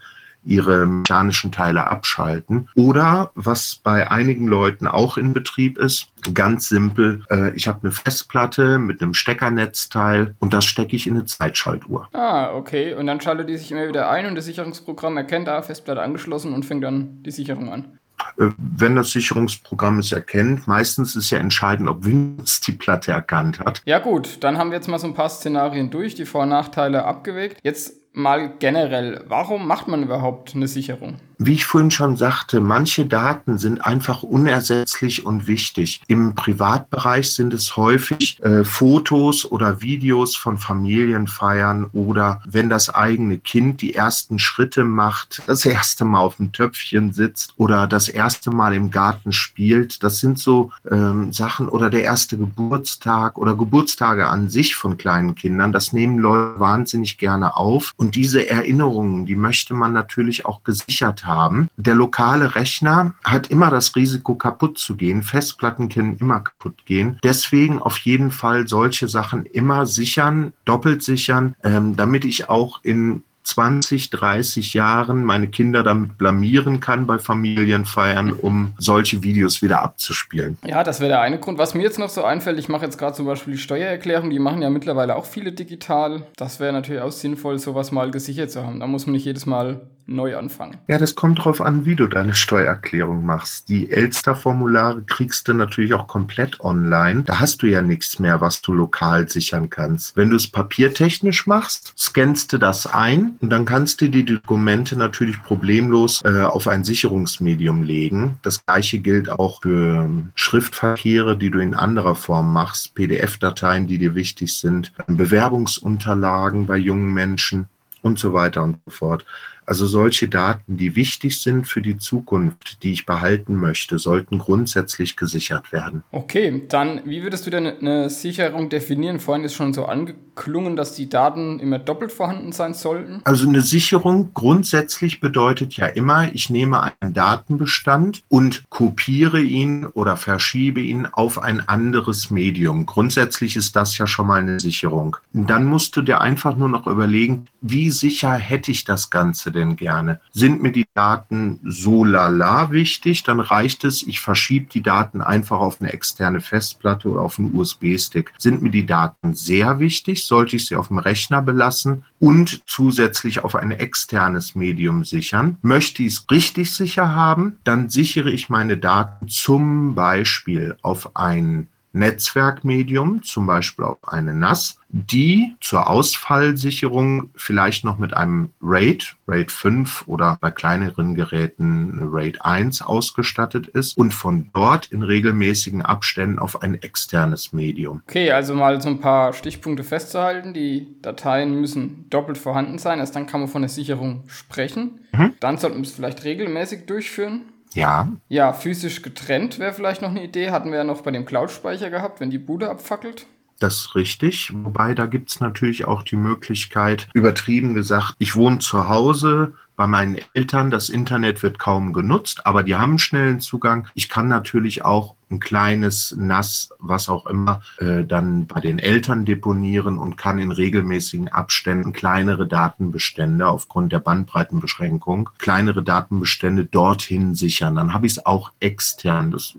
ihre 0.44 0.86
mechanischen 0.86 1.52
Teile 1.52 1.86
abschalten. 1.86 2.68
Oder 2.74 3.30
was 3.34 3.80
bei 3.82 4.10
einigen 4.10 4.46
Leuten 4.46 4.86
auch 4.86 5.16
in 5.16 5.32
Betrieb 5.32 5.78
ist, 5.78 6.08
ganz 6.34 6.68
simpel, 6.68 7.24
äh, 7.30 7.54
ich 7.54 7.68
habe 7.68 7.80
eine 7.82 7.92
Festplatte 7.92 8.78
mit 8.78 9.02
einem 9.02 9.14
Steckernetzteil 9.14 10.34
und 10.40 10.52
das 10.52 10.64
stecke 10.64 10.96
ich 10.96 11.06
in 11.06 11.14
eine 11.14 11.24
Zeitschaltuhr. 11.24 12.08
Ah, 12.12 12.52
okay. 12.54 12.94
Und 12.94 13.06
dann 13.06 13.20
schaltet 13.20 13.48
die 13.48 13.56
sich 13.56 13.70
immer 13.70 13.88
wieder 13.88 14.10
ein 14.10 14.26
und 14.26 14.34
das 14.34 14.46
Sicherungsprogramm 14.46 15.16
erkennt, 15.16 15.48
da 15.48 15.62
Festplatte 15.62 16.02
angeschlossen 16.02 16.52
und 16.52 16.64
fängt 16.64 16.84
dann 16.84 17.22
die 17.22 17.30
Sicherung 17.30 17.72
an. 17.72 17.98
Äh, 18.38 18.48
wenn 18.56 18.96
das 18.96 19.10
Sicherungsprogramm 19.10 19.98
es 19.98 20.12
erkennt, 20.12 20.66
meistens 20.66 21.16
ist 21.16 21.30
ja 21.30 21.38
entscheidend, 21.38 21.88
ob 21.88 22.04
Windows 22.04 22.60
die 22.60 22.72
Platte 22.72 23.12
erkannt 23.12 23.60
hat. 23.60 23.82
Ja 23.84 23.98
gut, 23.98 24.42
dann 24.44 24.58
haben 24.58 24.70
wir 24.70 24.76
jetzt 24.76 24.88
mal 24.88 24.98
so 24.98 25.06
ein 25.06 25.14
paar 25.14 25.28
Szenarien 25.28 25.90
durch, 25.90 26.14
die 26.14 26.24
Vor- 26.24 26.42
und 26.42 26.50
Nachteile 26.50 27.04
abgewägt. 27.04 27.58
Jetzt 27.62 28.02
mal 28.12 28.52
generell, 28.58 29.24
warum 29.26 29.66
macht 29.66 29.88
man 29.88 30.02
überhaupt 30.02 30.54
eine 30.54 30.68
Sicherung? 30.68 31.16
Wie 31.44 31.54
ich 31.54 31.64
vorhin 31.64 31.90
schon 31.90 32.16
sagte, 32.16 32.60
manche 32.60 33.04
Daten 33.04 33.58
sind 33.58 33.84
einfach 33.84 34.22
unersetzlich 34.22 35.26
und 35.26 35.48
wichtig. 35.48 36.00
Im 36.06 36.36
Privatbereich 36.36 37.32
sind 37.32 37.52
es 37.52 37.76
häufig 37.76 38.40
äh, 38.44 38.62
Fotos 38.62 39.50
oder 39.50 39.80
Videos 39.80 40.36
von 40.36 40.56
Familienfeiern 40.56 41.86
oder 41.92 42.40
wenn 42.46 42.68
das 42.68 42.90
eigene 42.90 43.38
Kind 43.38 43.82
die 43.82 43.92
ersten 43.92 44.38
Schritte 44.38 44.84
macht, 44.84 45.42
das 45.48 45.64
erste 45.64 46.04
Mal 46.04 46.20
auf 46.20 46.36
dem 46.36 46.52
Töpfchen 46.52 47.12
sitzt 47.12 47.54
oder 47.56 47.88
das 47.88 48.08
erste 48.08 48.52
Mal 48.52 48.72
im 48.72 48.92
Garten 48.92 49.32
spielt. 49.32 50.04
Das 50.04 50.18
sind 50.18 50.38
so 50.38 50.70
ähm, 50.88 51.32
Sachen 51.32 51.68
oder 51.68 51.90
der 51.90 52.04
erste 52.04 52.38
Geburtstag 52.38 53.36
oder 53.36 53.56
Geburtstage 53.56 54.28
an 54.28 54.48
sich 54.48 54.76
von 54.76 54.96
kleinen 54.96 55.34
Kindern. 55.34 55.72
Das 55.72 55.92
nehmen 55.92 56.18
Leute 56.18 56.60
wahnsinnig 56.60 57.18
gerne 57.18 57.56
auf. 57.56 57.94
Und 57.96 58.14
diese 58.14 58.48
Erinnerungen, 58.48 59.26
die 59.26 59.34
möchte 59.34 59.74
man 59.74 59.92
natürlich 59.92 60.46
auch 60.46 60.62
gesichert 60.62 61.24
haben 61.26 61.31
haben. 61.34 61.68
Der 61.76 61.94
lokale 61.94 62.54
Rechner 62.54 63.14
hat 63.24 63.48
immer 63.48 63.70
das 63.70 63.94
Risiko, 63.96 64.34
kaputt 64.34 64.78
zu 64.78 64.96
gehen. 64.96 65.22
Festplatten 65.22 65.88
können 65.88 66.16
immer 66.18 66.40
kaputt 66.40 66.84
gehen. 66.86 67.18
Deswegen 67.22 67.80
auf 67.80 67.98
jeden 67.98 68.30
Fall 68.30 68.68
solche 68.68 69.08
Sachen 69.08 69.46
immer 69.46 69.86
sichern, 69.86 70.52
doppelt 70.64 71.02
sichern, 71.02 71.54
ähm, 71.64 71.96
damit 71.96 72.24
ich 72.24 72.48
auch 72.48 72.80
in 72.82 73.22
20, 73.44 74.10
30 74.10 74.74
Jahren 74.74 75.24
meine 75.24 75.48
Kinder 75.48 75.82
damit 75.82 76.18
blamieren 76.18 76.80
kann 76.80 77.06
bei 77.06 77.18
Familienfeiern, 77.18 78.32
um 78.32 78.74
solche 78.78 79.22
Videos 79.22 79.62
wieder 79.62 79.82
abzuspielen. 79.82 80.58
Ja, 80.64 80.84
das 80.84 81.00
wäre 81.00 81.10
der 81.10 81.20
eine 81.20 81.38
Grund. 81.38 81.58
Was 81.58 81.74
mir 81.74 81.82
jetzt 81.82 81.98
noch 81.98 82.08
so 82.08 82.24
einfällt, 82.24 82.58
ich 82.58 82.68
mache 82.68 82.84
jetzt 82.84 82.98
gerade 82.98 83.16
zum 83.16 83.26
Beispiel 83.26 83.54
die 83.54 83.60
Steuererklärung, 83.60 84.30
die 84.30 84.38
machen 84.38 84.62
ja 84.62 84.70
mittlerweile 84.70 85.16
auch 85.16 85.26
viele 85.26 85.52
digital. 85.52 86.22
Das 86.36 86.60
wäre 86.60 86.72
natürlich 86.72 87.02
auch 87.02 87.12
sinnvoll, 87.12 87.58
sowas 87.58 87.92
mal 87.92 88.10
gesichert 88.10 88.50
zu 88.50 88.64
haben. 88.64 88.80
Da 88.80 88.86
muss 88.86 89.06
man 89.06 89.12
nicht 89.12 89.24
jedes 89.24 89.46
Mal 89.46 89.80
neu 90.06 90.36
anfangen. 90.36 90.78
Ja, 90.88 90.98
das 90.98 91.14
kommt 91.14 91.38
darauf 91.38 91.60
an, 91.60 91.84
wie 91.84 91.94
du 91.94 92.06
deine 92.06 92.34
Steuererklärung 92.34 93.24
machst. 93.24 93.68
Die 93.68 93.90
Elster-Formulare 93.90 95.02
kriegst 95.02 95.48
du 95.48 95.54
natürlich 95.54 95.94
auch 95.94 96.06
komplett 96.06 96.60
online. 96.60 97.22
Da 97.22 97.40
hast 97.40 97.62
du 97.62 97.66
ja 97.66 97.82
nichts 97.82 98.18
mehr, 98.18 98.40
was 98.40 98.62
du 98.62 98.72
lokal 98.72 99.28
sichern 99.28 99.70
kannst. 99.70 100.16
Wenn 100.16 100.30
du 100.30 100.36
es 100.36 100.48
papiertechnisch 100.48 101.46
machst, 101.46 101.94
scannst 101.96 102.52
du 102.52 102.58
das 102.58 102.86
ein 102.86 103.31
und 103.40 103.50
dann 103.50 103.64
kannst 103.64 104.00
du 104.00 104.08
die 104.08 104.24
Dokumente 104.24 104.96
natürlich 104.96 105.42
problemlos 105.42 106.22
äh, 106.24 106.42
auf 106.42 106.68
ein 106.68 106.84
Sicherungsmedium 106.84 107.82
legen. 107.82 108.38
Das 108.42 108.64
gleiche 108.64 108.98
gilt 108.98 109.30
auch 109.30 109.62
für 109.62 110.08
Schriftverkehre, 110.34 111.36
die 111.36 111.50
du 111.50 111.58
in 111.58 111.74
anderer 111.74 112.14
Form 112.14 112.52
machst, 112.52 112.94
PDF-Dateien, 112.94 113.86
die 113.86 113.98
dir 113.98 114.14
wichtig 114.14 114.54
sind, 114.54 114.92
Bewerbungsunterlagen 115.06 116.66
bei 116.66 116.76
jungen 116.76 117.12
Menschen 117.12 117.66
und 118.02 118.18
so 118.18 118.32
weiter 118.32 118.62
und 118.62 118.78
so 118.84 118.90
fort. 118.90 119.24
Also 119.72 119.86
solche 119.86 120.28
Daten, 120.28 120.76
die 120.76 120.96
wichtig 120.96 121.40
sind 121.40 121.66
für 121.66 121.80
die 121.80 121.96
Zukunft, 121.96 122.82
die 122.82 122.92
ich 122.92 123.06
behalten 123.06 123.56
möchte, 123.56 123.98
sollten 123.98 124.36
grundsätzlich 124.36 125.16
gesichert 125.16 125.72
werden. 125.72 126.02
Okay, 126.12 126.64
dann 126.68 127.00
wie 127.06 127.22
würdest 127.22 127.46
du 127.46 127.50
denn 127.50 127.66
eine 127.66 128.10
Sicherung 128.10 128.68
definieren? 128.68 129.18
Vorhin 129.18 129.44
ist 129.44 129.54
schon 129.54 129.72
so 129.72 129.86
angeklungen, 129.86 130.76
dass 130.76 130.94
die 130.94 131.08
Daten 131.08 131.58
immer 131.58 131.78
doppelt 131.78 132.12
vorhanden 132.12 132.52
sein 132.52 132.74
sollten. 132.74 133.22
Also 133.24 133.48
eine 133.48 133.62
Sicherung 133.62 134.34
grundsätzlich 134.34 135.20
bedeutet 135.20 135.72
ja 135.78 135.86
immer, 135.86 136.30
ich 136.34 136.50
nehme 136.50 136.92
einen 137.00 137.14
Datenbestand 137.14 138.24
und 138.28 138.64
kopiere 138.68 139.40
ihn 139.40 139.86
oder 139.86 140.18
verschiebe 140.18 140.82
ihn 140.82 141.06
auf 141.06 141.42
ein 141.42 141.66
anderes 141.66 142.30
Medium. 142.30 142.84
Grundsätzlich 142.84 143.56
ist 143.56 143.74
das 143.74 143.96
ja 143.96 144.06
schon 144.06 144.26
mal 144.26 144.42
eine 144.42 144.60
Sicherung. 144.60 145.16
Und 145.32 145.48
dann 145.48 145.64
musst 145.64 145.96
du 145.96 146.02
dir 146.02 146.20
einfach 146.20 146.58
nur 146.58 146.68
noch 146.68 146.86
überlegen, 146.86 147.46
wie 147.62 147.90
sicher 147.90 148.34
hätte 148.34 148.70
ich 148.70 148.84
das 148.84 149.08
Ganze 149.08 149.50
denn 149.50 149.61
gerne? 149.76 150.20
Sind 150.32 150.62
mir 150.62 150.72
die 150.72 150.86
Daten 150.94 151.60
so 151.64 152.04
lala 152.04 152.70
wichtig, 152.70 153.22
dann 153.22 153.40
reicht 153.40 153.84
es, 153.84 154.02
ich 154.02 154.20
verschiebe 154.20 154.66
die 154.72 154.82
Daten 154.82 155.20
einfach 155.20 155.60
auf 155.60 155.80
eine 155.80 155.92
externe 155.92 156.40
Festplatte 156.40 157.08
oder 157.08 157.22
auf 157.22 157.38
einen 157.38 157.54
USB-Stick. 157.54 158.32
Sind 158.38 158.62
mir 158.62 158.70
die 158.70 158.86
Daten 158.86 159.34
sehr 159.34 159.78
wichtig, 159.78 160.26
sollte 160.26 160.56
ich 160.56 160.66
sie 160.66 160.76
auf 160.76 160.88
dem 160.88 160.98
Rechner 160.98 161.42
belassen 161.42 162.04
und 162.18 162.62
zusätzlich 162.66 163.42
auf 163.44 163.56
ein 163.56 163.72
externes 163.72 164.54
Medium 164.54 165.04
sichern. 165.04 165.58
Möchte 165.62 166.02
ich 166.02 166.14
es 166.14 166.26
richtig 166.30 166.72
sicher 166.72 167.14
haben, 167.14 167.58
dann 167.64 167.88
sichere 167.90 168.30
ich 168.30 168.48
meine 168.48 168.76
Daten 168.76 169.28
zum 169.28 169.94
Beispiel 169.94 170.76
auf 170.82 171.16
ein 171.16 171.68
Netzwerkmedium, 171.92 173.22
zum 173.22 173.46
Beispiel 173.46 173.84
auf 173.84 173.98
eine 174.06 174.34
NAS, 174.34 174.78
die 174.88 175.56
zur 175.60 175.88
Ausfallsicherung 175.88 177.30
vielleicht 177.34 177.84
noch 177.84 177.98
mit 177.98 178.14
einem 178.14 178.50
RAID, 178.60 179.16
RAID 179.26 179.50
5 179.50 180.04
oder 180.06 180.36
bei 180.40 180.50
kleineren 180.50 181.14
Geräten 181.14 181.98
RAID 182.12 182.42
1 182.42 182.82
ausgestattet 182.82 183.68
ist 183.68 183.96
und 183.96 184.12
von 184.12 184.50
dort 184.52 184.86
in 184.86 185.02
regelmäßigen 185.02 185.82
Abständen 185.82 186.38
auf 186.38 186.62
ein 186.62 186.74
externes 186.74 187.52
Medium. 187.54 188.02
Okay, 188.06 188.30
also 188.32 188.54
mal 188.54 188.80
so 188.82 188.90
ein 188.90 189.00
paar 189.00 189.32
Stichpunkte 189.32 189.82
festzuhalten. 189.82 190.52
Die 190.52 190.88
Dateien 191.00 191.58
müssen 191.60 192.06
doppelt 192.10 192.36
vorhanden 192.36 192.78
sein, 192.78 192.98
erst 192.98 193.16
dann 193.16 193.26
kann 193.26 193.40
man 193.40 193.48
von 193.48 193.62
der 193.62 193.70
Sicherung 193.70 194.24
sprechen. 194.26 195.00
Mhm. 195.12 195.34
Dann 195.40 195.56
sollte 195.56 195.76
man 195.76 195.84
es 195.84 195.92
vielleicht 195.92 196.24
regelmäßig 196.24 196.86
durchführen. 196.86 197.51
Ja. 197.74 198.08
Ja, 198.28 198.52
physisch 198.52 199.02
getrennt 199.02 199.58
wäre 199.58 199.72
vielleicht 199.72 200.02
noch 200.02 200.10
eine 200.10 200.24
Idee. 200.24 200.50
Hatten 200.50 200.70
wir 200.70 200.78
ja 200.78 200.84
noch 200.84 201.02
bei 201.02 201.10
dem 201.10 201.24
Cloud-Speicher 201.24 201.90
gehabt, 201.90 202.20
wenn 202.20 202.30
die 202.30 202.38
Bude 202.38 202.70
abfackelt. 202.70 203.26
Das 203.62 203.76
ist 203.76 203.94
richtig. 203.94 204.52
Wobei 204.52 204.92
da 204.92 205.06
gibt 205.06 205.30
es 205.30 205.38
natürlich 205.38 205.84
auch 205.84 206.02
die 206.02 206.16
Möglichkeit, 206.16 207.08
übertrieben 207.14 207.74
gesagt, 207.74 208.14
ich 208.18 208.34
wohne 208.34 208.58
zu 208.58 208.88
Hause, 208.88 209.54
bei 209.76 209.86
meinen 209.86 210.18
Eltern, 210.34 210.72
das 210.72 210.88
Internet 210.88 211.44
wird 211.44 211.60
kaum 211.60 211.92
genutzt, 211.92 212.44
aber 212.44 212.64
die 212.64 212.74
haben 212.74 212.98
schnellen 212.98 213.38
Zugang. 213.38 213.86
Ich 213.94 214.08
kann 214.08 214.26
natürlich 214.26 214.84
auch 214.84 215.14
ein 215.30 215.38
kleines 215.38 216.12
Nass, 216.18 216.70
was 216.80 217.08
auch 217.08 217.26
immer, 217.26 217.62
äh, 217.78 218.04
dann 218.04 218.48
bei 218.48 218.60
den 218.60 218.80
Eltern 218.80 219.24
deponieren 219.24 219.96
und 219.96 220.16
kann 220.16 220.40
in 220.40 220.50
regelmäßigen 220.50 221.28
Abständen 221.28 221.92
kleinere 221.92 222.48
Datenbestände 222.48 223.46
aufgrund 223.46 223.92
der 223.92 224.00
Bandbreitenbeschränkung, 224.00 225.30
kleinere 225.38 225.84
Datenbestände 225.84 226.64
dorthin 226.64 227.36
sichern. 227.36 227.76
Dann 227.76 227.94
habe 227.94 228.06
ich 228.06 228.12
es 228.12 228.26
auch 228.26 228.50
extern. 228.58 229.30
Das, 229.30 229.54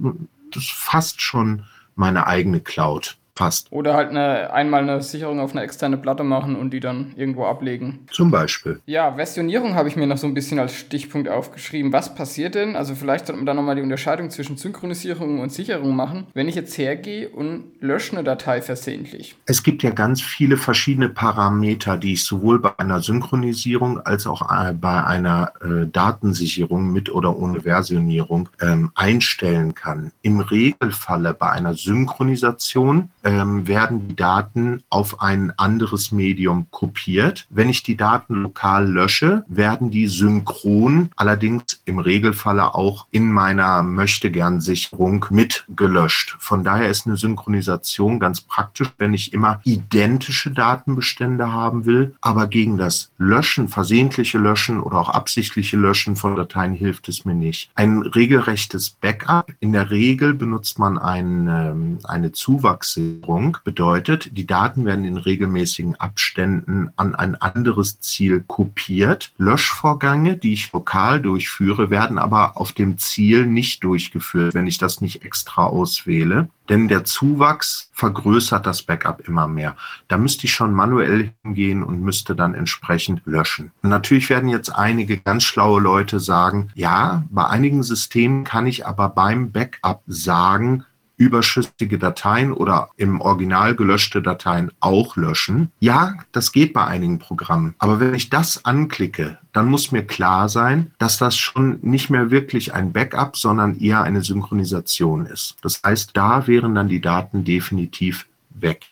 das 0.52 0.64
ist 0.64 0.74
fast 0.74 1.22
schon 1.22 1.64
meine 1.96 2.28
eigene 2.28 2.60
Cloud. 2.60 3.18
Passt. 3.36 3.68
Oder 3.72 3.96
halt 3.96 4.10
eine, 4.10 4.54
einmal 4.54 4.84
eine 4.84 5.02
Sicherung 5.02 5.40
auf 5.40 5.52
eine 5.52 5.62
externe 5.64 5.98
Platte 5.98 6.24
machen 6.24 6.56
und 6.56 6.72
die 6.72 6.80
dann 6.80 7.14
irgendwo 7.16 7.46
ablegen. 7.46 8.06
Zum 8.12 8.32
Beispiel. 8.32 8.80
Ja, 8.86 9.16
Versionierung 9.16 9.76
habe 9.76 9.90
ich 9.90 9.96
mir 9.96 10.08
noch 10.08 10.18
so 10.18 10.28
ein 10.28 10.34
bisschen 10.34 10.60
als 10.60 10.74
Stichpunkt 10.76 11.28
aufgeschrieben. 11.28 11.92
Was 11.92 12.14
passiert 12.14 12.56
denn? 12.56 12.76
Also 12.76 12.96
vielleicht 12.96 13.28
sollte 13.28 13.38
man 13.38 13.46
da 13.46 13.54
nochmal 13.54 13.76
die 13.76 13.82
Unterscheidung 13.82 14.30
zwischen 14.30 14.58
Synchronisierung 14.58 15.40
und 15.40 15.52
Sicherung 15.52 15.96
machen, 15.96 16.28
wenn 16.34 16.48
ich 16.48 16.56
jetzt 16.56 16.78
hergehe 16.78 17.30
und 17.30 17.64
lösche 17.80 18.14
eine 18.14 18.24
Datei 18.24 18.62
versehentlich. 18.62 19.36
Es 19.46 19.64
gibt 19.64 19.84
ja 19.84 19.90
ganz 19.90 20.22
viele 20.22 20.58
verschiedene 20.58 21.10
Parameter, 21.10 21.98
die 21.98 22.14
ich 22.14 22.24
sowohl 22.24 22.60
bei 22.60 22.78
einer 22.78 23.02
Synchronisierung 23.02 24.00
als 24.00 24.28
auch 24.28 24.52
äh, 24.52 24.74
bei 24.74 25.04
einer 25.04 25.54
äh, 25.62 25.88
Datensicherung 25.88 26.92
mit 26.92 27.10
oder 27.10 27.36
ohne 27.38 27.62
Versionierung 27.62 28.50
ähm, 28.62 28.92
einstellen 28.96 29.74
kann. 29.74 30.12
Im 30.22 30.40
Regelfalle 30.40 31.34
bei 31.34 31.50
einer 31.50 31.74
Synchronisation 31.74 33.10
ähm, 33.24 33.68
werden 33.68 34.08
die 34.08 34.16
Daten 34.16 34.84
auf 34.90 35.22
ein 35.22 35.52
anderes 35.58 36.12
Medium 36.12 36.68
kopiert. 36.72 37.46
Wenn 37.50 37.70
ich 37.70 37.84
die 37.84 37.98
Daten 37.98 38.36
lokal 38.36 38.90
lösche, 38.90 39.46
werden 39.48 39.92
die 39.92 40.08
synchron, 40.08 41.10
allerdings 41.16 41.82
im 41.86 42.00
Regelfalle 42.00 42.76
auch 42.76 43.08
in 43.12 43.32
meiner 43.32 43.84
Möchtegern-Sicherung 43.84 45.26
mit 45.30 45.66
gelöscht. 45.76 46.36
Von 46.40 46.64
daher 46.64 46.90
ist 46.90 47.08
eine 47.08 47.18
Synchronisation 47.18 48.20
ganz 48.20 48.42
praktisch, 48.42 48.90
wenn 48.98 49.14
ich 49.14 49.34
immer 49.34 49.62
identische 49.64 50.52
Datenbestände 50.52 51.52
haben 51.52 51.86
will. 51.86 52.16
Aber 52.22 52.48
gegen 52.48 52.78
das 52.78 53.12
Löschen, 53.18 53.68
versehentliche 53.68 54.38
Löschen 54.38 54.80
oder 54.80 54.98
auch 54.98 55.10
absichtliche 55.10 55.78
Löschen 55.78 56.16
von 56.16 56.36
Dateien 56.36 56.74
hilft 56.74 57.10
es 57.10 57.26
mir 57.26 57.36
nicht. 57.36 57.72
Ein 57.76 58.02
regelrechtes 58.02 58.90
Backup. 58.90 59.52
In 59.60 59.74
der 59.74 59.90
Regel 59.90 60.34
benutzt 60.34 60.80
man 60.80 60.98
ein, 60.98 61.48
ähm, 61.48 62.00
eine 62.04 62.32
Zuwachse 62.32 63.13
Sicherung 63.14 63.58
bedeutet, 63.64 64.38
die 64.38 64.46
Daten 64.46 64.86
werden 64.86 65.06
in 65.06 65.18
regelmäßigen 65.18 65.96
Abständen 65.96 66.92
an 66.96 67.16
ein 67.16 67.36
anderes 67.36 68.00
Ziel 68.00 68.44
kopiert. 68.46 69.32
Löschvorgänge, 69.38 70.38
die 70.38 70.54
ich 70.54 70.72
lokal 70.74 71.22
durchführe, 71.22 71.90
werden 71.90 72.18
aber 72.18 72.58
auf 72.58 72.72
dem 72.72 72.98
Ziel 72.98 73.46
nicht 73.46 73.84
durchgeführt, 73.84 74.54
wenn 74.54 74.68
ich 74.68 74.78
das 74.78 75.02
nicht 75.02 75.24
extra 75.24 75.66
auswähle. 75.66 76.50
Denn 76.70 76.88
der 76.88 77.04
Zuwachs 77.04 77.90
vergrößert 77.92 78.66
das 78.66 78.84
Backup 78.84 79.28
immer 79.28 79.48
mehr. 79.48 79.76
Da 80.08 80.18
müsste 80.18 80.46
ich 80.46 80.54
schon 80.54 80.74
manuell 80.74 81.34
hingehen 81.44 81.84
und 81.84 82.02
müsste 82.02 82.36
dann 82.36 82.54
entsprechend 82.54 83.22
löschen. 83.26 83.72
Und 83.82 83.90
natürlich 83.90 84.30
werden 84.30 84.48
jetzt 84.48 84.70
einige 84.70 85.18
ganz 85.18 85.44
schlaue 85.44 85.82
Leute 85.82 86.22
sagen, 86.22 86.70
ja, 86.74 87.24
bei 87.30 87.46
einigen 87.46 87.84
Systemen 87.84 88.46
kann 88.46 88.66
ich 88.66 88.88
aber 88.88 89.10
beim 89.10 89.52
Backup 89.52 90.04
sagen, 90.08 90.86
überschüssige 91.18 92.00
Dateien 92.00 92.52
oder 92.52 92.90
im 92.98 93.22
Original 93.22 93.76
gelöschte 93.76 94.22
Dateien 94.22 94.72
auch 94.80 95.16
löschen. 95.16 95.72
Ja, 95.80 96.16
das 96.32 96.52
geht 96.52 96.74
bei 96.74 96.86
einigen 96.86 97.20
Programmen. 97.20 97.76
Aber 97.78 98.00
wenn 98.00 98.14
ich 98.14 98.30
das 98.30 98.66
anklicke, 98.66 99.38
dann 99.52 99.68
muss 99.68 99.92
mir 99.92 100.06
klar 100.06 100.50
sein, 100.50 100.92
dass 100.98 101.18
das 101.18 101.38
schon 101.38 101.80
nicht 101.82 102.10
mehr 102.10 102.32
wirklich 102.32 102.74
ein 102.74 102.92
Backup, 102.92 103.38
sondern 103.38 103.80
eher 103.80 104.02
eine 104.02 104.24
Synchronisation 104.24 105.26
ist. 105.26 105.56
Das 105.62 105.82
heißt, 105.86 106.12
da 106.14 106.48
wären 106.48 106.76
dann 106.76 106.88
die 106.88 107.02
Daten 107.02 107.44
definitiv 107.44 108.26
weg. 108.50 108.88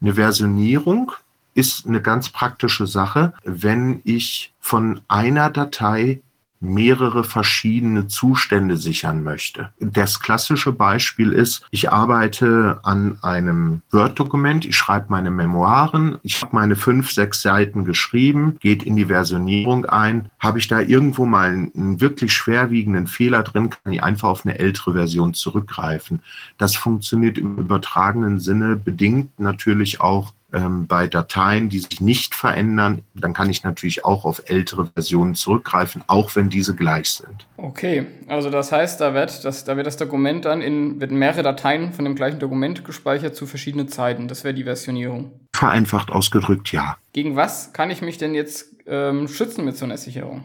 Eine 0.00 0.14
Versionierung 0.14 1.12
ist 1.54 1.86
eine 1.86 2.00
ganz 2.00 2.30
praktische 2.30 2.86
Sache, 2.86 3.34
wenn 3.44 4.00
ich 4.04 4.54
von 4.60 5.00
einer 5.08 5.50
Datei 5.50 6.22
mehrere 6.60 7.24
verschiedene 7.24 8.06
Zustände 8.06 8.76
sichern 8.76 9.22
möchte. 9.22 9.70
Das 9.80 10.20
klassische 10.20 10.72
Beispiel 10.72 11.32
ist, 11.32 11.66
ich 11.70 11.90
arbeite 11.90 12.80
an 12.82 13.18
einem 13.22 13.80
Word-Dokument, 13.90 14.66
ich 14.66 14.76
schreibe 14.76 15.06
meine 15.08 15.30
Memoiren, 15.30 16.18
ich 16.22 16.42
habe 16.42 16.54
meine 16.54 16.76
fünf, 16.76 17.10
sechs 17.10 17.40
Seiten 17.40 17.84
geschrieben, 17.84 18.56
geht 18.60 18.82
in 18.82 18.96
die 18.96 19.06
Versionierung 19.06 19.86
ein. 19.86 20.30
Habe 20.38 20.58
ich 20.58 20.68
da 20.68 20.80
irgendwo 20.80 21.24
mal 21.24 21.48
einen 21.48 22.00
wirklich 22.00 22.32
schwerwiegenden 22.32 23.06
Fehler 23.06 23.42
drin, 23.42 23.70
kann 23.70 23.92
ich 23.92 24.02
einfach 24.02 24.28
auf 24.28 24.44
eine 24.44 24.58
ältere 24.58 24.92
Version 24.92 25.32
zurückgreifen. 25.32 26.20
Das 26.58 26.76
funktioniert 26.76 27.38
im 27.38 27.56
übertragenen 27.56 28.38
Sinne 28.38 28.76
bedingt 28.76 29.40
natürlich 29.40 30.00
auch 30.00 30.32
ähm, 30.52 30.86
bei 30.86 31.06
Dateien, 31.06 31.68
die 31.68 31.80
sich 31.80 32.00
nicht 32.00 32.34
verändern, 32.34 33.02
dann 33.14 33.32
kann 33.32 33.50
ich 33.50 33.62
natürlich 33.62 34.04
auch 34.04 34.24
auf 34.24 34.42
ältere 34.46 34.86
Versionen 34.86 35.34
zurückgreifen, 35.34 36.02
auch 36.06 36.34
wenn 36.36 36.48
diese 36.50 36.74
gleich 36.74 37.10
sind. 37.10 37.46
Okay, 37.62 38.06
also 38.26 38.48
das 38.48 38.72
heißt, 38.72 39.00
da 39.00 39.12
wird 39.12 39.44
das, 39.44 39.64
da 39.64 39.76
wird 39.76 39.86
das 39.86 39.98
Dokument 39.98 40.46
dann 40.46 40.62
in 40.62 41.00
wird 41.00 41.10
mehrere 41.10 41.42
Dateien 41.42 41.92
von 41.92 42.04
dem 42.06 42.14
gleichen 42.14 42.38
Dokument 42.38 42.84
gespeichert 42.84 43.36
zu 43.36 43.46
verschiedenen 43.46 43.88
Zeiten. 43.88 44.28
Das 44.28 44.44
wäre 44.44 44.54
die 44.54 44.64
Versionierung. 44.64 45.32
Vereinfacht 45.52 46.10
ausgedrückt, 46.10 46.72
ja. 46.72 46.96
Gegen 47.12 47.36
was 47.36 47.72
kann 47.72 47.90
ich 47.90 48.00
mich 48.00 48.16
denn 48.16 48.34
jetzt 48.34 48.66
ähm, 48.86 49.28
schützen 49.28 49.64
mit 49.64 49.76
so 49.76 49.84
einer 49.84 49.98
Sicherung? 49.98 50.44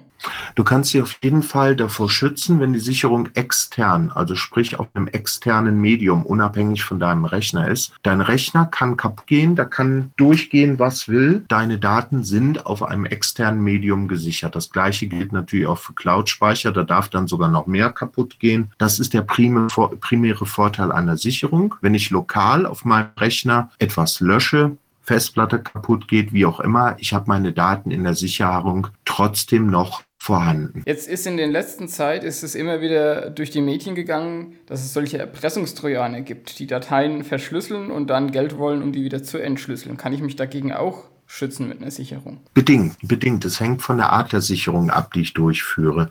Du 0.55 0.63
kannst 0.63 0.91
sie 0.91 1.01
auf 1.01 1.17
jeden 1.21 1.43
Fall 1.43 1.75
davor 1.75 2.09
schützen, 2.09 2.59
wenn 2.59 2.73
die 2.73 2.79
Sicherung 2.79 3.29
extern, 3.33 4.11
also 4.13 4.35
sprich 4.35 4.79
auf 4.79 4.87
einem 4.93 5.07
externen 5.07 5.79
Medium, 5.79 6.25
unabhängig 6.25 6.83
von 6.83 6.99
deinem 6.99 7.25
Rechner 7.25 7.67
ist. 7.67 7.93
Dein 8.01 8.21
Rechner 8.21 8.65
kann 8.65 8.97
kaputt 8.97 9.27
gehen, 9.27 9.55
da 9.55 9.65
kann 9.65 10.11
durchgehen, 10.17 10.79
was 10.79 11.07
will. 11.07 11.45
Deine 11.47 11.77
Daten 11.77 12.23
sind 12.23 12.65
auf 12.65 12.81
einem 12.83 13.05
externen 13.05 13.61
Medium 13.61 14.07
gesichert. 14.07 14.55
Das 14.55 14.69
gleiche 14.69 15.07
gilt 15.07 15.31
natürlich 15.31 15.67
auch 15.67 15.77
für 15.77 15.93
Cloud-Speicher, 15.93 16.71
da 16.71 16.83
darf 16.83 17.04
dann 17.07 17.27
sogar 17.27 17.49
noch 17.49 17.67
mehr 17.67 17.91
kaputt 17.91 18.39
gehen. 18.39 18.71
Das 18.77 18.99
ist 18.99 19.13
der 19.13 19.21
primäre 19.21 20.45
Vorteil 20.45 20.91
einer 20.91 21.17
Sicherung. 21.17 21.75
Wenn 21.81 21.93
ich 21.93 22.09
lokal 22.09 22.65
auf 22.65 22.85
meinem 22.85 23.09
Rechner 23.17 23.69
etwas 23.79 24.19
lösche, 24.19 24.77
Festplatte 25.01 25.59
kaputt 25.59 26.07
geht, 26.07 26.33
wie 26.33 26.45
auch 26.45 26.59
immer, 26.59 26.95
ich 26.99 27.13
habe 27.13 27.25
meine 27.27 27.53
Daten 27.53 27.91
in 27.91 28.03
der 28.03 28.15
Sicherung 28.15 28.87
trotzdem 29.05 29.67
noch 29.67 30.01
vorhanden. 30.17 30.81
Jetzt 30.87 31.07
ist 31.07 31.27
in 31.27 31.37
der 31.37 31.45
letzten 31.45 31.87
Zeit 31.87 32.23
ist 32.23 32.41
es 32.41 32.55
immer 32.55 32.81
wieder 32.81 33.29
durch 33.29 33.51
die 33.51 33.61
Medien 33.61 33.93
gegangen, 33.93 34.55
dass 34.65 34.83
es 34.83 34.91
solche 34.91 35.19
Erpressungstrojaner 35.19 36.21
gibt, 36.21 36.57
die 36.57 36.65
Dateien 36.65 37.23
verschlüsseln 37.23 37.91
und 37.91 38.07
dann 38.09 38.31
Geld 38.31 38.57
wollen, 38.57 38.81
um 38.81 38.91
die 38.91 39.03
wieder 39.03 39.21
zu 39.21 39.37
entschlüsseln. 39.37 39.97
Kann 39.97 40.13
ich 40.13 40.21
mich 40.21 40.35
dagegen 40.35 40.73
auch 40.73 41.03
schützen 41.27 41.67
mit 41.67 41.79
einer 41.79 41.91
Sicherung? 41.91 42.39
Bedingt, 42.55 42.97
bedingt. 43.03 43.45
Es 43.45 43.59
hängt 43.59 43.83
von 43.83 43.97
der 43.97 44.11
Art 44.11 44.33
der 44.33 44.41
Sicherung 44.41 44.89
ab, 44.89 45.13
die 45.13 45.21
ich 45.21 45.35
durchführe. 45.35 46.09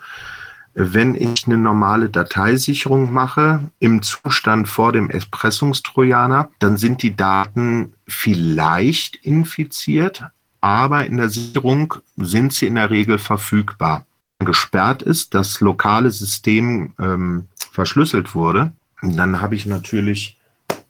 Wenn 0.74 1.14
ich 1.14 1.46
eine 1.46 1.56
normale 1.56 2.10
Dateisicherung 2.10 3.12
mache 3.12 3.70
im 3.78 4.02
Zustand 4.02 4.68
vor 4.68 4.92
dem 4.92 5.08
Erpressungstrojaner, 5.08 6.50
dann 6.58 6.76
sind 6.76 7.02
die 7.02 7.14
Daten 7.14 7.94
vielleicht 8.08 9.16
infiziert, 9.16 10.24
aber 10.60 11.06
in 11.06 11.16
der 11.16 11.28
Sicherung 11.28 11.94
sind 12.16 12.52
sie 12.52 12.66
in 12.66 12.74
der 12.74 12.90
Regel 12.90 13.18
verfügbar. 13.18 14.04
Gesperrt 14.40 15.02
ist, 15.02 15.32
das 15.34 15.60
lokale 15.60 16.10
System 16.10 16.92
ähm, 16.98 17.46
verschlüsselt 17.70 18.34
wurde, 18.34 18.72
dann 19.00 19.40
habe 19.40 19.54
ich 19.54 19.66
natürlich 19.66 20.38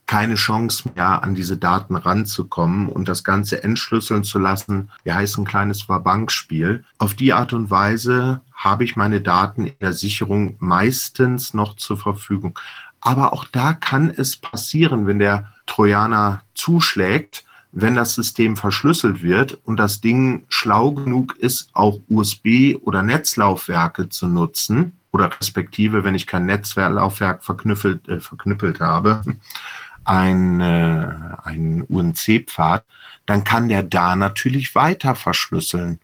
keine 0.06 0.34
Chance 0.34 0.90
mehr, 0.94 1.22
an 1.22 1.34
diese 1.34 1.56
Daten 1.56 1.96
ranzukommen 1.96 2.88
und 2.88 3.08
das 3.08 3.24
Ganze 3.24 3.64
entschlüsseln 3.64 4.22
zu 4.22 4.38
lassen. 4.38 4.90
Wir 5.02 5.14
heißen 5.14 5.42
ein 5.42 5.46
kleines 5.46 5.82
Verbankspiel. 5.82 6.84
Auf 6.98 7.14
die 7.14 7.32
Art 7.32 7.52
und 7.52 7.70
Weise 7.70 8.40
habe 8.64 8.84
ich 8.84 8.96
meine 8.96 9.20
Daten 9.20 9.66
in 9.66 9.78
der 9.80 9.92
Sicherung 9.92 10.56
meistens 10.58 11.54
noch 11.54 11.76
zur 11.76 11.98
Verfügung. 11.98 12.58
Aber 13.00 13.32
auch 13.32 13.44
da 13.44 13.74
kann 13.74 14.10
es 14.10 14.36
passieren, 14.36 15.06
wenn 15.06 15.18
der 15.18 15.52
Trojaner 15.66 16.42
zuschlägt, 16.54 17.44
wenn 17.72 17.94
das 17.94 18.14
System 18.14 18.56
verschlüsselt 18.56 19.22
wird 19.22 19.58
und 19.64 19.76
das 19.76 20.00
Ding 20.00 20.44
schlau 20.48 20.92
genug 20.92 21.36
ist, 21.36 21.68
auch 21.74 21.98
USB- 22.08 22.76
oder 22.82 23.02
Netzlaufwerke 23.02 24.08
zu 24.08 24.28
nutzen, 24.28 24.98
oder 25.14 25.30
respektive, 25.40 26.02
wenn 26.02 26.16
ich 26.16 26.26
kein 26.26 26.46
Netzwerklaufwerk 26.46 27.44
verknüppelt, 27.44 28.08
äh, 28.08 28.18
verknüppelt 28.18 28.80
habe, 28.80 29.22
ein, 30.04 30.60
äh, 30.60 31.08
ein 31.44 31.82
UNC-Pfad, 31.82 32.84
dann 33.24 33.44
kann 33.44 33.68
der 33.68 33.84
da 33.84 34.16
natürlich 34.16 34.74
weiter 34.74 35.14
verschlüsseln. 35.14 36.00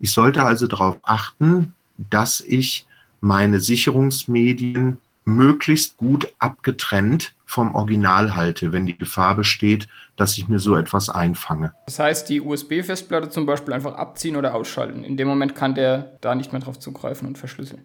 Ich 0.00 0.12
sollte 0.12 0.42
also 0.44 0.66
darauf 0.66 0.98
achten, 1.04 1.74
dass 1.98 2.40
ich 2.40 2.86
meine 3.20 3.60
Sicherungsmedien 3.60 4.98
möglichst 5.24 5.96
gut 5.98 6.32
abgetrennt 6.38 7.34
vom 7.44 7.74
Original 7.74 8.34
halte, 8.34 8.72
wenn 8.72 8.86
die 8.86 8.96
Gefahr 8.96 9.34
besteht, 9.34 9.88
dass 10.16 10.36
ich 10.38 10.48
mir 10.48 10.58
so 10.58 10.76
etwas 10.76 11.10
einfange. 11.10 11.72
Das 11.86 11.98
heißt, 11.98 12.28
die 12.28 12.40
USB-Festplatte 12.40 13.28
zum 13.30 13.46
Beispiel 13.46 13.74
einfach 13.74 13.94
abziehen 13.94 14.36
oder 14.36 14.54
ausschalten. 14.54 15.04
In 15.04 15.16
dem 15.16 15.28
Moment 15.28 15.54
kann 15.54 15.74
der 15.74 16.18
da 16.20 16.34
nicht 16.34 16.52
mehr 16.52 16.60
drauf 16.60 16.78
zugreifen 16.78 17.28
und 17.28 17.38
verschlüsseln. 17.38 17.82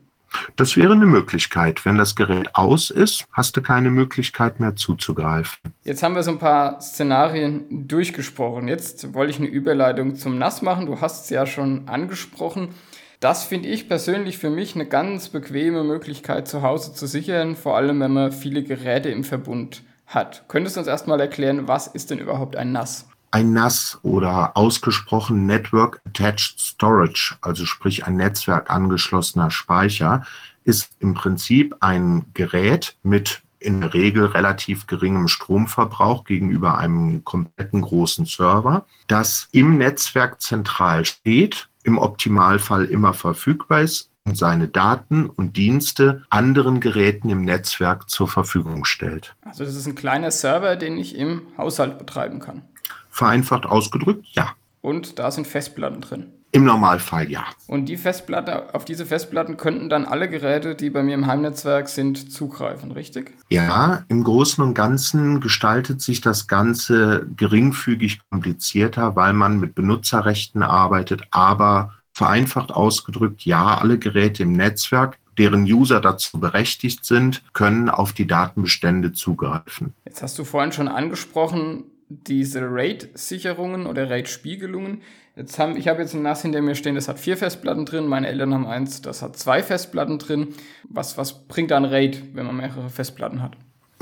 Das 0.55 0.75
wäre 0.77 0.93
eine 0.93 1.05
Möglichkeit. 1.05 1.85
Wenn 1.85 1.97
das 1.97 2.15
Gerät 2.15 2.55
aus 2.55 2.89
ist, 2.89 3.25
hast 3.31 3.55
du 3.55 3.61
keine 3.61 3.91
Möglichkeit 3.91 4.59
mehr 4.59 4.75
zuzugreifen. 4.75 5.59
Jetzt 5.83 6.01
haben 6.01 6.15
wir 6.15 6.23
so 6.23 6.31
ein 6.31 6.39
paar 6.39 6.81
Szenarien 6.81 7.87
durchgesprochen. 7.87 8.67
Jetzt 8.67 9.13
wollte 9.13 9.31
ich 9.31 9.37
eine 9.37 9.47
Überleitung 9.47 10.15
zum 10.15 10.37
NAS 10.39 10.61
machen. 10.61 10.87
Du 10.87 11.01
hast 11.01 11.25
es 11.25 11.29
ja 11.29 11.45
schon 11.45 11.87
angesprochen. 11.87 12.69
Das 13.23 13.45
finde 13.45 13.69
ich 13.69 13.87
persönlich 13.87 14.37
für 14.37 14.49
mich 14.49 14.75
eine 14.75 14.85
ganz 14.85 15.29
bequeme 15.29 15.85
Möglichkeit 15.85 16.45
zu 16.45 16.61
Hause 16.61 16.93
zu 16.93 17.07
sichern, 17.07 17.55
vor 17.55 17.77
allem 17.77 18.01
wenn 18.01 18.11
man 18.11 18.33
viele 18.33 18.63
Geräte 18.63 19.07
im 19.07 19.23
Verbund 19.23 19.81
hat. 20.05 20.43
Könntest 20.49 20.75
du 20.75 20.81
uns 20.81 20.89
erstmal 20.89 21.21
erklären, 21.21 21.65
was 21.65 21.87
ist 21.87 22.11
denn 22.11 22.19
überhaupt 22.19 22.57
ein 22.57 22.73
NAS? 22.73 23.07
Ein 23.31 23.53
NAS 23.53 23.97
oder 24.01 24.57
ausgesprochen 24.57 25.45
Network 25.45 26.01
Attached 26.05 26.59
Storage, 26.59 27.37
also 27.39 27.65
sprich 27.65 28.05
ein 28.05 28.17
Netzwerk 28.17 28.69
angeschlossener 28.69 29.51
Speicher, 29.51 30.25
ist 30.65 30.89
im 30.99 31.13
Prinzip 31.13 31.77
ein 31.79 32.25
Gerät 32.33 32.97
mit 33.03 33.41
in 33.59 33.79
der 33.79 33.93
Regel 33.93 34.25
relativ 34.25 34.85
geringem 34.85 35.29
Stromverbrauch 35.29 36.25
gegenüber 36.25 36.77
einem 36.77 37.23
kompletten 37.23 37.83
großen 37.83 38.25
Server, 38.25 38.85
das 39.07 39.47
im 39.53 39.77
Netzwerk 39.77 40.41
zentral 40.41 41.05
steht 41.05 41.69
im 41.83 41.97
Optimalfall 41.97 42.85
immer 42.85 43.13
verfügbar 43.13 43.81
ist 43.81 44.09
und 44.25 44.37
seine 44.37 44.67
Daten 44.67 45.29
und 45.29 45.57
Dienste 45.57 46.23
anderen 46.29 46.79
Geräten 46.79 47.29
im 47.29 47.43
Netzwerk 47.43 48.09
zur 48.09 48.27
Verfügung 48.27 48.85
stellt. 48.85 49.35
Also 49.41 49.65
das 49.65 49.75
ist 49.75 49.87
ein 49.87 49.95
kleiner 49.95 50.31
Server, 50.31 50.75
den 50.75 50.97
ich 50.97 51.15
im 51.15 51.43
Haushalt 51.57 51.97
betreiben 51.97 52.39
kann. 52.39 52.63
Vereinfacht 53.09 53.65
ausgedrückt, 53.65 54.25
ja. 54.31 54.53
Und 54.81 55.19
da 55.19 55.31
sind 55.31 55.47
Festplatten 55.47 56.01
drin. 56.01 56.31
Im 56.53 56.65
Normalfall 56.65 57.31
ja. 57.31 57.45
Und 57.65 57.85
die 57.85 57.97
Festplatte, 57.97 58.75
auf 58.75 58.85
diese 58.85 59.07
Festplatten 59.07 59.57
könnten 59.57 59.89
dann 59.89 60.05
alle 60.05 60.29
Geräte, 60.29 60.75
die 60.75 60.91
bei 60.91 61.01
mir 61.01 61.15
im 61.15 61.25
Heimnetzwerk 61.25 61.89
sind, 61.89 62.31
zugreifen, 62.31 62.91
richtig? 62.91 63.31
Ja, 63.49 64.03
im 64.07 64.23
Großen 64.23 64.63
und 64.63 64.75
Ganzen 64.75 65.41
gestaltet 65.41 66.01
sich 66.01 66.21
das 66.21 66.47
Ganze 66.47 67.25
geringfügig 67.35 68.19
komplizierter, 68.29 69.15
weil 69.15 69.33
man 69.33 69.59
mit 69.59 69.73
Benutzerrechten 69.73 70.61
arbeitet, 70.61 71.23
aber 71.31 71.93
vereinfacht 72.11 72.71
ausgedrückt, 72.71 73.41
ja, 73.45 73.79
alle 73.79 73.97
Geräte 73.97 74.43
im 74.43 74.53
Netzwerk 74.53 75.17
deren 75.39 75.63
User 75.63 75.99
dazu 75.99 76.39
berechtigt 76.39 77.05
sind, 77.05 77.41
können 77.53 77.89
auf 77.89 78.13
die 78.13 78.27
Datenbestände 78.27 79.13
zugreifen. 79.13 79.93
Jetzt 80.05 80.21
hast 80.21 80.37
du 80.37 80.43
vorhin 80.43 80.71
schon 80.71 80.87
angesprochen, 80.87 81.85
diese 82.09 82.61
RAID-Sicherungen 82.61 83.87
oder 83.87 84.09
RAID-Spiegelungen. 84.09 85.01
Jetzt 85.35 85.57
haben, 85.57 85.75
ich 85.77 85.87
habe 85.87 86.01
jetzt 86.01 86.13
ein 86.13 86.21
NAS 86.21 86.43
hinter 86.43 86.61
mir 86.61 86.75
stehen, 86.75 86.93
das 86.93 87.07
hat 87.07 87.19
vier 87.19 87.37
Festplatten 87.37 87.85
drin. 87.85 88.05
Meine 88.05 88.27
Eltern 88.27 88.53
haben 88.53 88.67
eins, 88.67 89.01
das 89.01 89.23
hat 89.23 89.35
zwei 89.35 89.63
Festplatten 89.63 90.19
drin. 90.19 90.49
Was, 90.87 91.17
was 91.17 91.47
bringt 91.47 91.71
da 91.71 91.77
ein 91.77 91.85
RAID, 91.85 92.35
wenn 92.35 92.45
man 92.45 92.57
mehrere 92.57 92.89
Festplatten 92.89 93.41
hat? 93.41 93.57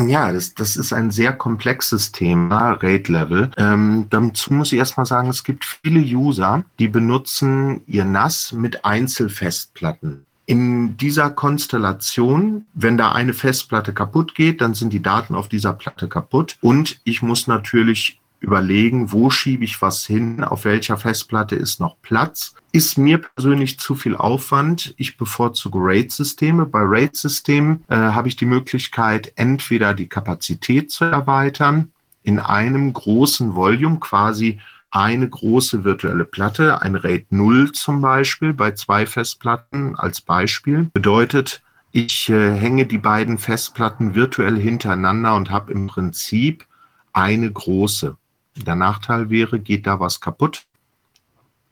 Ja, 0.08 0.32
das, 0.32 0.56
das 0.56 0.76
ist 0.76 0.94
ein 0.94 1.12
sehr 1.12 1.32
komplexes 1.32 2.12
Thema, 2.12 2.74
RAID-Level. 2.74 3.52
Ähm, 3.58 4.08
dazu 4.10 4.54
muss 4.54 4.74
ich 4.74 4.80
erstmal 4.80 5.06
sagen, 5.06 5.30
es 5.30 5.44
gibt 5.44 5.64
viele 5.64 6.02
User, 6.02 6.66
die 6.80 6.88
benutzen 6.88 7.82
ihr 7.88 8.04
NAS 8.04 8.52
mit 8.52 8.84
Einzelfestplatten. 8.84 10.26
In 10.48 10.98
dieser 10.98 11.30
Konstellation, 11.30 12.66
wenn 12.74 12.98
da 12.98 13.12
eine 13.12 13.34
Festplatte 13.34 13.94
kaputt 13.94 14.36
geht, 14.36 14.60
dann 14.60 14.74
sind 14.74 14.92
die 14.92 15.02
Daten 15.02 15.36
auf 15.36 15.48
dieser 15.48 15.72
Platte 15.74 16.10
kaputt 16.10 16.58
und 16.62 17.00
ich 17.06 17.22
muss 17.22 17.48
natürlich 17.48 18.21
überlegen, 18.42 19.12
wo 19.12 19.30
schiebe 19.30 19.64
ich 19.64 19.82
was 19.82 20.06
hin, 20.06 20.44
auf 20.44 20.66
welcher 20.66 20.98
Festplatte 20.98 21.56
ist 21.56 21.80
noch 21.80 21.96
Platz. 22.02 22.56
Ist 22.74 22.98
mir 22.98 23.20
persönlich 23.20 23.80
zu 23.80 23.96
viel 23.96 24.16
Aufwand. 24.16 24.94
Ich 24.98 25.16
bevorzuge 25.16 25.80
RAID-Systeme. 25.80 26.66
Bei 26.66 26.82
RAID-Systemen 26.82 27.84
äh, 27.88 27.96
habe 27.96 28.28
ich 28.28 28.36
die 28.36 28.46
Möglichkeit, 28.46 29.32
entweder 29.36 29.94
die 29.94 30.08
Kapazität 30.08 30.92
zu 30.92 31.06
erweitern 31.06 31.92
in 32.24 32.40
einem 32.40 32.92
großen 32.94 33.56
Volume, 33.56 34.00
quasi 34.00 34.60
eine 34.90 35.30
große 35.30 35.84
virtuelle 35.86 36.26
Platte, 36.26 36.82
ein 36.82 36.96
RAID 36.96 37.32
0 37.32 37.72
zum 37.72 38.02
Beispiel, 38.02 38.54
bei 38.54 38.72
zwei 38.72 39.06
Festplatten 39.06 39.96
als 39.96 40.20
Beispiel, 40.20 40.90
bedeutet, 40.94 41.62
ich 41.94 42.30
äh, 42.30 42.56
hänge 42.56 42.86
die 42.86 42.98
beiden 42.98 43.38
Festplatten 43.38 44.16
virtuell 44.16 44.58
hintereinander 44.58 45.36
und 45.36 45.50
habe 45.50 45.72
im 45.74 45.88
Prinzip 45.88 46.66
eine 47.14 47.52
große. 47.52 48.18
Der 48.56 48.76
Nachteil 48.76 49.30
wäre, 49.30 49.60
geht 49.60 49.88
da 49.88 50.00
was 50.00 50.20
kaputt, 50.20 50.66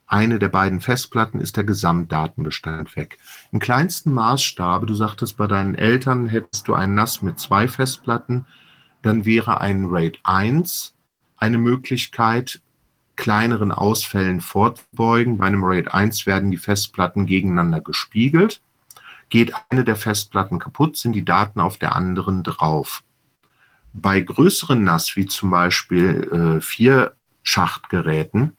eine 0.09 0.39
der 0.39 0.49
beiden 0.49 0.81
Festplatten 0.81 1.39
ist 1.39 1.55
der 1.55 1.63
Gesamtdatenbestand 1.63 2.95
weg. 2.95 3.19
Im 3.51 3.59
kleinsten 3.59 4.11
Maßstab, 4.11 4.87
du 4.87 4.95
sagtest, 4.95 5.37
bei 5.37 5.45
deinen 5.45 5.75
Eltern 5.75 6.27
hättest 6.27 6.67
du 6.67 6.73
ein 6.73 6.95
NAS 6.95 7.21
mit 7.21 7.39
zwei 7.39 7.67
Festplatten, 7.67 8.47
dann 9.03 9.25
wäre 9.25 9.61
ein 9.61 9.85
RAID 9.85 10.19
1 10.23 10.95
eine 11.37 11.59
Möglichkeit, 11.59 12.59
kleineren 13.17 13.71
Ausfällen 13.71 14.41
vorzubeugen. 14.41 15.37
Bei 15.37 15.45
einem 15.45 15.63
RAID 15.63 15.93
1 15.93 16.25
werden 16.25 16.49
die 16.49 16.57
Festplatten 16.57 17.27
gegeneinander 17.27 17.79
gespiegelt. 17.79 18.61
Geht 19.29 19.53
eine 19.69 19.83
der 19.83 19.95
Festplatten 19.95 20.57
kaputt, 20.57 20.97
sind 20.97 21.13
die 21.13 21.23
Daten 21.23 21.59
auf 21.59 21.77
der 21.77 21.95
anderen 21.95 22.41
drauf. 22.41 23.03
Bei 23.93 24.21
größeren 24.21 24.83
NAS, 24.83 25.15
wie 25.15 25.25
zum 25.25 25.49
Beispiel 25.49 26.57
äh, 26.59 26.61
vier 26.61 27.13
Schachtgeräten, 27.43 28.55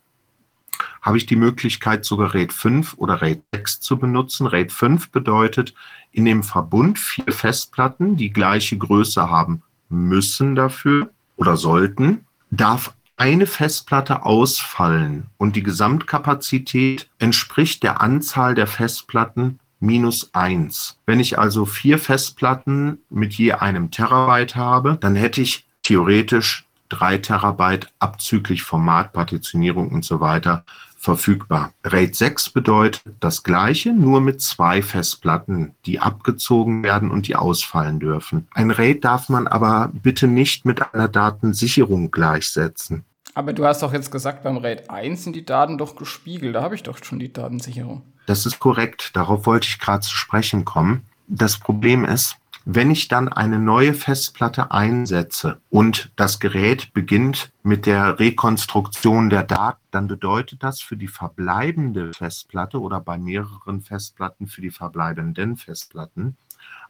habe 1.02 1.16
ich 1.16 1.26
die 1.26 1.36
Möglichkeit, 1.36 2.04
sogar 2.04 2.34
RAID 2.34 2.52
5 2.52 2.94
oder 2.96 3.22
RAID 3.22 3.42
6 3.54 3.80
zu 3.80 3.98
benutzen. 3.98 4.46
RAID 4.46 4.72
5 4.72 5.10
bedeutet, 5.10 5.74
in 6.12 6.24
dem 6.24 6.42
Verbund 6.42 6.98
vier 6.98 7.32
Festplatten, 7.32 8.16
die 8.16 8.32
gleiche 8.32 8.76
Größe 8.76 9.30
haben 9.30 9.62
müssen 9.88 10.54
dafür 10.54 11.10
oder 11.36 11.56
sollten, 11.56 12.26
darf 12.50 12.94
eine 13.16 13.46
Festplatte 13.46 14.24
ausfallen 14.24 15.26
und 15.36 15.54
die 15.56 15.62
Gesamtkapazität 15.62 17.10
entspricht 17.18 17.82
der 17.82 18.00
Anzahl 18.00 18.54
der 18.54 18.66
Festplatten 18.66 19.60
minus 19.80 20.30
eins. 20.34 20.98
Wenn 21.06 21.20
ich 21.20 21.38
also 21.38 21.64
vier 21.64 21.98
Festplatten 21.98 22.98
mit 23.08 23.34
je 23.34 23.52
einem 23.52 23.90
Terabyte 23.90 24.56
habe, 24.56 24.98
dann 25.00 25.16
hätte 25.16 25.40
ich 25.40 25.66
theoretisch 25.82 26.66
drei 26.88 27.18
Terabyte 27.18 27.88
abzüglich 27.98 28.62
Format, 28.62 29.12
Partitionierung 29.12 29.90
und 29.90 30.04
so 30.04 30.20
weiter 30.20 30.64
verfügbar. 31.00 31.72
RAID 31.82 32.14
6 32.14 32.50
bedeutet 32.50 33.02
das 33.20 33.42
gleiche, 33.42 33.94
nur 33.94 34.20
mit 34.20 34.42
zwei 34.42 34.82
Festplatten, 34.82 35.74
die 35.86 35.98
abgezogen 35.98 36.82
werden 36.82 37.10
und 37.10 37.26
die 37.26 37.36
ausfallen 37.36 38.00
dürfen. 38.00 38.46
Ein 38.52 38.70
RAID 38.70 39.02
darf 39.02 39.30
man 39.30 39.46
aber 39.46 39.90
bitte 39.94 40.26
nicht 40.26 40.66
mit 40.66 40.94
einer 40.94 41.08
Datensicherung 41.08 42.10
gleichsetzen. 42.10 43.04
Aber 43.34 43.52
du 43.52 43.64
hast 43.64 43.82
doch 43.82 43.92
jetzt 43.92 44.10
gesagt, 44.10 44.42
beim 44.42 44.56
RAID 44.56 44.90
1 44.90 45.24
sind 45.24 45.36
die 45.36 45.44
Daten 45.44 45.78
doch 45.78 45.96
gespiegelt. 45.96 46.54
Da 46.54 46.62
habe 46.62 46.74
ich 46.74 46.82
doch 46.82 47.02
schon 47.02 47.18
die 47.18 47.32
Datensicherung. 47.32 48.02
Das 48.26 48.46
ist 48.46 48.58
korrekt. 48.58 49.10
Darauf 49.14 49.46
wollte 49.46 49.68
ich 49.68 49.78
gerade 49.78 50.00
zu 50.00 50.14
sprechen 50.14 50.64
kommen. 50.64 51.06
Das 51.26 51.58
Problem 51.58 52.04
ist, 52.04 52.36
wenn 52.64 52.90
ich 52.90 53.08
dann 53.08 53.28
eine 53.28 53.58
neue 53.58 53.94
Festplatte 53.94 54.70
einsetze 54.70 55.60
und 55.70 56.12
das 56.16 56.40
Gerät 56.40 56.92
beginnt 56.92 57.50
mit 57.62 57.86
der 57.86 58.18
Rekonstruktion 58.18 59.30
der 59.30 59.44
Daten, 59.44 59.80
dann 59.90 60.08
bedeutet 60.08 60.62
das 60.62 60.80
für 60.80 60.96
die 60.96 61.08
verbleibende 61.08 62.12
Festplatte 62.12 62.80
oder 62.80 63.00
bei 63.00 63.16
mehreren 63.16 63.80
Festplatten 63.80 64.46
für 64.46 64.60
die 64.60 64.70
verbleibenden 64.70 65.56
Festplatten 65.56 66.36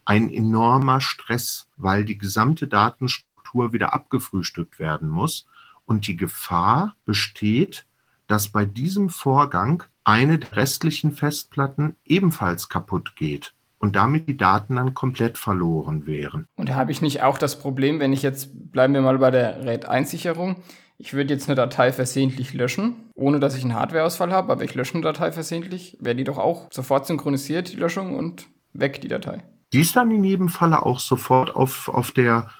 ein 0.04 0.32
enormer 0.32 1.00
Stress, 1.00 1.68
weil 1.76 2.04
die 2.04 2.18
gesamte 2.18 2.66
Datenstruktur 2.66 3.72
wieder 3.72 3.94
abgefrühstückt 3.94 4.78
werden 4.78 5.08
muss 5.08 5.46
und 5.90 6.06
die 6.06 6.16
Gefahr 6.16 6.94
besteht, 7.04 7.84
dass 8.28 8.48
bei 8.48 8.64
diesem 8.64 9.10
Vorgang 9.10 9.82
eine 10.04 10.38
der 10.38 10.56
restlichen 10.56 11.12
Festplatten 11.12 11.96
ebenfalls 12.04 12.68
kaputt 12.68 13.16
geht 13.16 13.52
und 13.78 13.96
damit 13.96 14.28
die 14.28 14.36
Daten 14.36 14.76
dann 14.76 14.94
komplett 14.94 15.36
verloren 15.36 16.06
wären. 16.06 16.46
Und 16.54 16.72
habe 16.72 16.92
ich 16.92 17.02
nicht 17.02 17.22
auch 17.22 17.38
das 17.38 17.58
Problem, 17.58 17.98
wenn 17.98 18.12
ich 18.12 18.22
jetzt, 18.22 18.50
bleiben 18.70 18.94
wir 18.94 19.02
mal 19.02 19.18
bei 19.18 19.32
der 19.32 19.66
RAID-Einsicherung, 19.66 20.62
ich 20.96 21.12
würde 21.12 21.34
jetzt 21.34 21.48
eine 21.48 21.56
Datei 21.56 21.92
versehentlich 21.92 22.54
löschen, 22.54 23.10
ohne 23.14 23.40
dass 23.40 23.56
ich 23.56 23.64
einen 23.64 23.74
Hardwareausfall 23.74 24.30
habe, 24.32 24.52
aber 24.52 24.62
ich 24.62 24.74
lösche 24.74 24.94
eine 24.94 25.02
Datei 25.02 25.32
versehentlich, 25.32 25.96
wäre 25.98 26.14
die 26.14 26.24
doch 26.24 26.38
auch 26.38 26.68
sofort 26.70 27.06
synchronisiert, 27.06 27.72
die 27.72 27.76
Löschung, 27.76 28.16
und 28.16 28.46
weg 28.74 29.00
die 29.00 29.08
Datei. 29.08 29.42
Die 29.72 29.80
ist 29.80 29.96
dann 29.96 30.10
in 30.10 30.22
jedem 30.22 30.50
Falle 30.50 30.84
auch 30.84 31.00
sofort 31.00 31.56
auf, 31.56 31.88
auf 31.88 32.12
der 32.12 32.50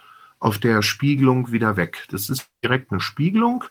auf 0.41 0.59
der 0.59 0.83
Spiegelung 0.83 1.53
wieder 1.53 1.77
weg. 1.77 2.07
Das 2.11 2.29
ist 2.29 2.49
direkt 2.65 2.91
eine 2.91 3.01
Spiegelung. 3.01 3.65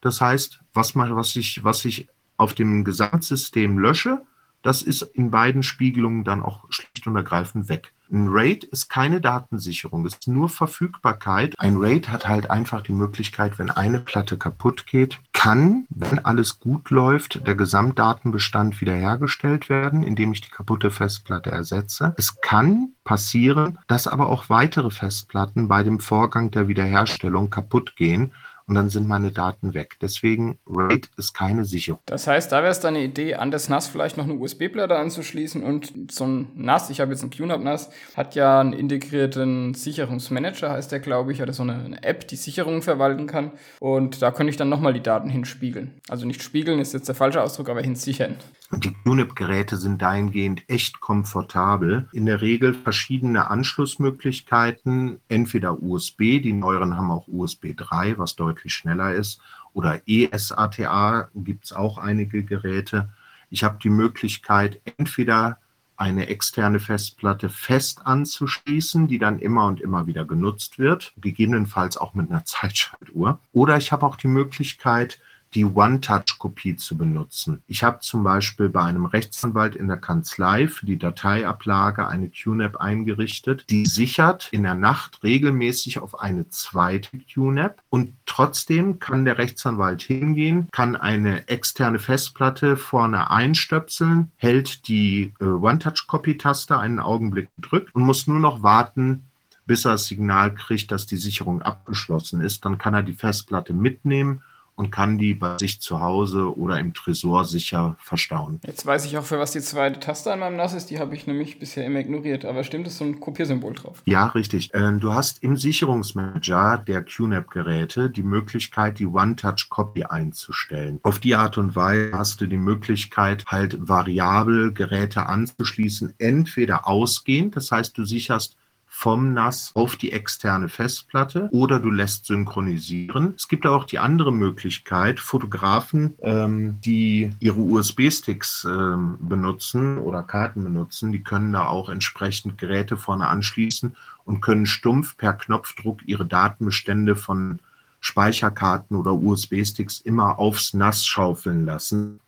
Das 0.00 0.20
heißt, 0.20 0.60
was, 0.72 0.94
man, 0.94 1.14
was, 1.14 1.36
ich, 1.36 1.62
was 1.62 1.84
ich 1.84 2.08
auf 2.36 2.54
dem 2.54 2.84
Gesamtsystem 2.84 3.78
lösche, 3.78 4.22
das 4.62 4.82
ist 4.82 5.02
in 5.02 5.30
beiden 5.30 5.62
Spiegelungen 5.62 6.24
dann 6.24 6.42
auch 6.42 6.64
schlicht 6.70 7.06
und 7.06 7.16
ergreifend 7.16 7.68
weg. 7.68 7.92
Ein 8.12 8.28
RAID 8.28 8.64
ist 8.64 8.90
keine 8.90 9.22
Datensicherung, 9.22 10.04
ist 10.04 10.28
nur 10.28 10.50
Verfügbarkeit. 10.50 11.54
Ein 11.58 11.78
RAID 11.78 12.10
hat 12.10 12.28
halt 12.28 12.50
einfach 12.50 12.82
die 12.82 12.92
Möglichkeit, 12.92 13.58
wenn 13.58 13.70
eine 13.70 14.00
Platte 14.00 14.36
kaputt 14.36 14.86
geht, 14.86 15.18
kann, 15.32 15.86
wenn 15.88 16.18
alles 16.18 16.60
gut 16.60 16.90
läuft, 16.90 17.46
der 17.46 17.54
Gesamtdatenbestand 17.54 18.82
wiederhergestellt 18.82 19.70
werden, 19.70 20.02
indem 20.02 20.32
ich 20.32 20.42
die 20.42 20.50
kaputte 20.50 20.90
Festplatte 20.90 21.50
ersetze. 21.50 22.12
Es 22.18 22.38
kann 22.42 22.90
passieren, 23.02 23.78
dass 23.86 24.06
aber 24.06 24.28
auch 24.28 24.50
weitere 24.50 24.90
Festplatten 24.90 25.66
bei 25.66 25.82
dem 25.82 25.98
Vorgang 25.98 26.50
der 26.50 26.68
Wiederherstellung 26.68 27.48
kaputt 27.48 27.96
gehen 27.96 28.32
und 28.66 28.74
dann 28.74 28.90
sind 28.90 29.08
meine 29.08 29.32
Daten 29.32 29.74
weg. 29.74 29.96
Deswegen 30.00 30.58
RAID 30.66 31.10
ist 31.16 31.34
keine 31.34 31.64
Sicherung. 31.64 32.00
Das 32.06 32.26
heißt, 32.26 32.52
da 32.52 32.62
wäre 32.62 32.72
es 32.72 32.80
dann 32.80 32.94
eine 32.94 33.04
Idee, 33.04 33.34
an 33.34 33.50
das 33.50 33.68
NAS 33.68 33.88
vielleicht 33.88 34.16
noch 34.16 34.24
eine 34.24 34.34
USB-Platte 34.34 34.96
anzuschließen 34.96 35.62
und 35.62 36.10
so 36.10 36.26
ein 36.26 36.48
NAS, 36.54 36.90
ich 36.90 37.00
habe 37.00 37.12
jetzt 37.12 37.22
ein 37.22 37.30
QNAP 37.30 37.62
NAS, 37.62 37.90
hat 38.16 38.34
ja 38.34 38.60
einen 38.60 38.72
integrierten 38.72 39.74
Sicherungsmanager, 39.74 40.70
heißt 40.70 40.92
der, 40.92 41.00
glaube 41.00 41.32
ich, 41.32 41.42
oder 41.42 41.52
so 41.52 41.62
eine, 41.62 41.74
eine 41.74 42.02
App, 42.02 42.28
die 42.28 42.36
Sicherungen 42.36 42.82
verwalten 42.82 43.26
kann 43.26 43.52
und 43.80 44.22
da 44.22 44.30
könnte 44.30 44.50
ich 44.50 44.56
dann 44.56 44.68
nochmal 44.68 44.92
die 44.92 45.02
Daten 45.02 45.28
hinspiegeln. 45.28 46.00
Also 46.08 46.26
nicht 46.26 46.42
spiegeln 46.42 46.78
ist 46.80 46.92
jetzt 46.92 47.08
der 47.08 47.14
falsche 47.14 47.42
Ausdruck, 47.42 47.68
aber 47.68 47.82
hinsichern. 47.82 48.36
Die 48.74 48.94
QNAP-Geräte 49.04 49.76
sind 49.76 50.00
dahingehend 50.00 50.68
echt 50.68 51.00
komfortabel. 51.00 52.08
In 52.12 52.24
der 52.24 52.40
Regel 52.40 52.72
verschiedene 52.72 53.50
Anschlussmöglichkeiten, 53.50 55.20
entweder 55.28 55.82
USB, 55.82 56.40
die 56.40 56.54
neueren 56.54 56.96
haben 56.96 57.10
auch 57.10 57.28
USB 57.28 57.76
3, 57.76 58.16
was 58.16 58.34
deutlich 58.34 58.72
schneller 58.72 59.14
ist, 59.14 59.40
oder 59.74 60.00
ESATA 60.06 61.28
gibt 61.34 61.66
es 61.66 61.72
auch 61.72 61.98
einige 61.98 62.44
Geräte. 62.44 63.10
Ich 63.50 63.62
habe 63.62 63.78
die 63.82 63.90
Möglichkeit, 63.90 64.80
entweder 64.96 65.58
eine 65.96 66.28
externe 66.28 66.80
Festplatte 66.80 67.50
fest 67.50 68.06
anzuschließen, 68.06 69.06
die 69.06 69.18
dann 69.18 69.38
immer 69.38 69.66
und 69.66 69.80
immer 69.80 70.06
wieder 70.06 70.24
genutzt 70.24 70.78
wird, 70.78 71.12
gegebenenfalls 71.18 71.98
auch 71.98 72.14
mit 72.14 72.30
einer 72.30 72.44
Zeitschaltuhr. 72.46 73.38
Oder 73.52 73.76
ich 73.76 73.92
habe 73.92 74.06
auch 74.06 74.16
die 74.16 74.28
Möglichkeit, 74.28 75.20
die 75.54 75.64
One-Touch-Kopie 75.64 76.76
zu 76.76 76.96
benutzen. 76.96 77.62
Ich 77.66 77.84
habe 77.84 78.00
zum 78.00 78.24
Beispiel 78.24 78.68
bei 78.68 78.82
einem 78.82 79.04
Rechtsanwalt 79.04 79.76
in 79.76 79.88
der 79.88 79.96
Kanzlei 79.98 80.68
für 80.68 80.86
die 80.86 80.98
Dateiablage 80.98 82.06
eine 82.06 82.30
QNAP 82.30 82.76
eingerichtet, 82.76 83.64
die 83.68 83.86
sichert 83.86 84.48
in 84.50 84.62
der 84.62 84.74
Nacht 84.74 85.22
regelmäßig 85.22 85.98
auf 85.98 86.20
eine 86.20 86.48
zweite 86.48 87.18
QNAP 87.18 87.82
und 87.90 88.14
trotzdem 88.26 88.98
kann 88.98 89.24
der 89.24 89.38
Rechtsanwalt 89.38 90.02
hingehen, 90.02 90.68
kann 90.72 90.96
eine 90.96 91.48
externe 91.48 91.98
Festplatte 91.98 92.76
vorne 92.76 93.30
einstöpseln, 93.30 94.32
hält 94.36 94.88
die 94.88 95.32
äh, 95.40 95.44
One-Touch-Copy-Taste 95.44 96.78
einen 96.78 96.98
Augenblick 96.98 97.48
gedrückt 97.56 97.94
und 97.94 98.02
muss 98.02 98.26
nur 98.26 98.40
noch 98.40 98.62
warten, 98.62 99.24
bis 99.66 99.84
er 99.84 99.92
das 99.92 100.06
Signal 100.06 100.54
kriegt, 100.54 100.90
dass 100.90 101.06
die 101.06 101.16
Sicherung 101.16 101.62
abgeschlossen 101.62 102.40
ist. 102.40 102.64
Dann 102.64 102.78
kann 102.78 102.94
er 102.94 103.02
die 103.02 103.14
Festplatte 103.14 103.72
mitnehmen 103.72 104.42
und 104.74 104.90
kann 104.90 105.18
die 105.18 105.34
bei 105.34 105.58
sich 105.58 105.80
zu 105.80 106.00
Hause 106.00 106.56
oder 106.56 106.78
im 106.78 106.94
Tresor 106.94 107.44
sicher 107.44 107.96
verstauen. 108.00 108.60
Jetzt 108.66 108.86
weiß 108.86 109.04
ich 109.04 109.18
auch, 109.18 109.24
für 109.24 109.38
was 109.38 109.52
die 109.52 109.60
zweite 109.60 110.00
Taste 110.00 110.32
an 110.32 110.40
meinem 110.40 110.56
NAS 110.56 110.74
ist. 110.74 110.90
Die 110.90 110.98
habe 110.98 111.14
ich 111.14 111.26
nämlich 111.26 111.58
bisher 111.58 111.84
immer 111.84 112.00
ignoriert. 112.00 112.44
Aber 112.44 112.64
stimmt, 112.64 112.86
ist 112.86 112.98
so 112.98 113.04
ein 113.04 113.20
Kopiersymbol 113.20 113.74
drauf. 113.74 114.02
Ja, 114.06 114.26
richtig. 114.26 114.70
Ähm, 114.74 115.00
du 115.00 115.12
hast 115.12 115.42
im 115.42 115.56
Sicherungsmanager 115.56 116.78
der 116.78 117.04
QNAP-Geräte 117.04 118.10
die 118.10 118.22
Möglichkeit, 118.22 118.98
die 118.98 119.06
One-Touch-Copy 119.06 120.04
einzustellen. 120.04 121.00
Auf 121.02 121.18
die 121.18 121.34
Art 121.34 121.58
und 121.58 121.76
Weise 121.76 122.12
hast 122.12 122.40
du 122.40 122.46
die 122.46 122.56
Möglichkeit, 122.56 123.44
halt 123.46 123.76
variabel 123.78 124.72
Geräte 124.72 125.26
anzuschließen, 125.26 126.14
entweder 126.18 126.88
ausgehend, 126.88 127.56
das 127.56 127.70
heißt, 127.70 127.96
du 127.96 128.04
sicherst 128.04 128.56
vom 129.02 129.34
NAS 129.34 129.72
auf 129.74 129.96
die 129.96 130.12
externe 130.12 130.68
Festplatte 130.68 131.48
oder 131.50 131.80
du 131.80 131.90
lässt 131.90 132.26
synchronisieren. 132.26 133.34
Es 133.36 133.48
gibt 133.48 133.66
auch 133.66 133.82
die 133.82 133.98
andere 133.98 134.32
Möglichkeit, 134.32 135.18
Fotografen, 135.18 136.14
ähm, 136.22 136.80
die 136.82 137.32
ihre 137.40 137.58
USB-Sticks 137.58 138.64
ähm, 138.64 139.16
benutzen 139.18 139.98
oder 139.98 140.22
Karten 140.22 140.62
benutzen, 140.62 141.10
die 141.10 141.24
können 141.24 141.52
da 141.52 141.66
auch 141.66 141.88
entsprechend 141.88 142.58
Geräte 142.58 142.96
vorne 142.96 143.26
anschließen 143.26 143.96
und 144.24 144.40
können 144.40 144.66
stumpf 144.66 145.16
per 145.16 145.32
Knopfdruck 145.32 146.06
ihre 146.06 146.24
Datenbestände 146.24 147.16
von 147.16 147.58
Speicherkarten 147.98 148.96
oder 148.96 149.14
USB-Sticks 149.14 149.98
immer 149.98 150.38
aufs 150.38 150.74
NAS 150.74 151.04
schaufeln 151.04 151.66
lassen, 151.66 152.20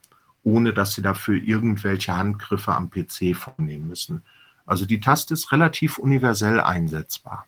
ohne 0.43 0.73
dass 0.73 0.95
sie 0.95 1.03
dafür 1.03 1.41
irgendwelche 1.41 2.17
Handgriffe 2.17 2.75
am 2.75 2.91
PC 2.91 3.37
vornehmen 3.37 3.87
müssen. 3.87 4.25
Also 4.67 4.87
die 4.87 5.01
Taste 5.01 5.35
ist 5.35 5.53
relativ 5.53 5.99
universell 5.99 6.61
einsetzbar. 6.61 7.47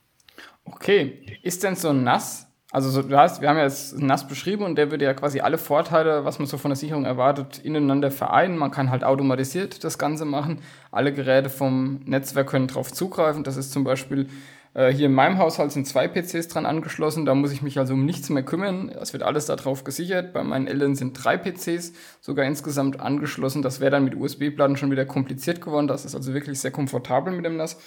Okay, 0.65 1.39
ist 1.43 1.63
denn 1.63 1.77
so 1.77 1.91
ein 1.91 2.03
NAS, 2.03 2.47
also 2.73 2.91
so, 2.91 3.01
du 3.01 3.17
hast, 3.17 3.41
wir 3.41 3.49
haben 3.49 3.57
ja 3.57 3.63
jetzt 3.63 3.99
NAS 3.99 4.27
beschrieben 4.27 4.65
und 4.65 4.77
der 4.77 4.91
würde 4.91 5.05
ja 5.05 5.15
quasi 5.15 5.41
alle 5.41 5.57
Vorteile, 5.57 6.25
was 6.25 6.39
man 6.39 6.47
so 6.47 6.59
von 6.59 6.71
der 6.71 6.77
Sicherung 6.77 7.05
erwartet, 7.05 7.59
ineinander 7.59 8.11
vereinen. 8.11 8.59
Man 8.59 8.73
kann 8.73 8.91
halt 8.91 9.05
automatisiert 9.05 9.85
das 9.85 9.99
Ganze 9.99 10.25
machen. 10.25 10.61
Alle 10.91 11.13
Geräte 11.13 11.49
vom 11.49 12.01
Netzwerk 12.05 12.49
können 12.49 12.67
darauf 12.67 12.93
zugreifen. 12.93 13.45
Das 13.45 13.57
ist 13.57 13.73
zum 13.73 13.85
Beispiel 13.85 14.29
äh, 14.77 14.93
hier 14.93 15.07
in 15.07 15.15
meinem 15.15 15.39
Haushalt 15.39 15.73
sind 15.73 15.87
zwei 15.87 16.07
PCs 16.07 16.49
dran 16.49 16.67
angeschlossen, 16.67 17.25
da 17.25 17.35
muss 17.35 17.51
ich 17.51 17.63
mich 17.63 17.79
also 17.79 17.95
um 17.95 18.05
nichts 18.05 18.29
mehr 18.29 18.43
kümmern. 18.43 18.91
Es 18.91 19.15
wird 19.15 19.23
alles 19.23 19.47
darauf 19.47 19.85
gesichert. 19.85 20.35
Bei 20.35 20.45
meinen 20.45 20.67
Eltern 20.67 20.95
sind 20.95 21.15
drei 21.15 21.39
PCs 21.39 21.95
sogar 22.21 22.45
insgesamt 22.45 23.01
angeschlossen. 23.01 23.63
Das 23.63 23.81
wäre 23.81 23.91
dann 23.91 24.05
mit 24.05 24.15
USB-Platten 24.15 24.77
schon 24.77 24.91
wieder 24.91 25.07
kompliziert 25.07 25.63
geworden. 25.63 25.89
Das 25.89 26.05
ist 26.05 26.15
also 26.15 26.35
wirklich 26.35 26.61
sehr 26.61 26.73
komfortabel 26.73 27.33
mit 27.33 27.47
dem 27.47 27.57
NAS. 27.57 27.81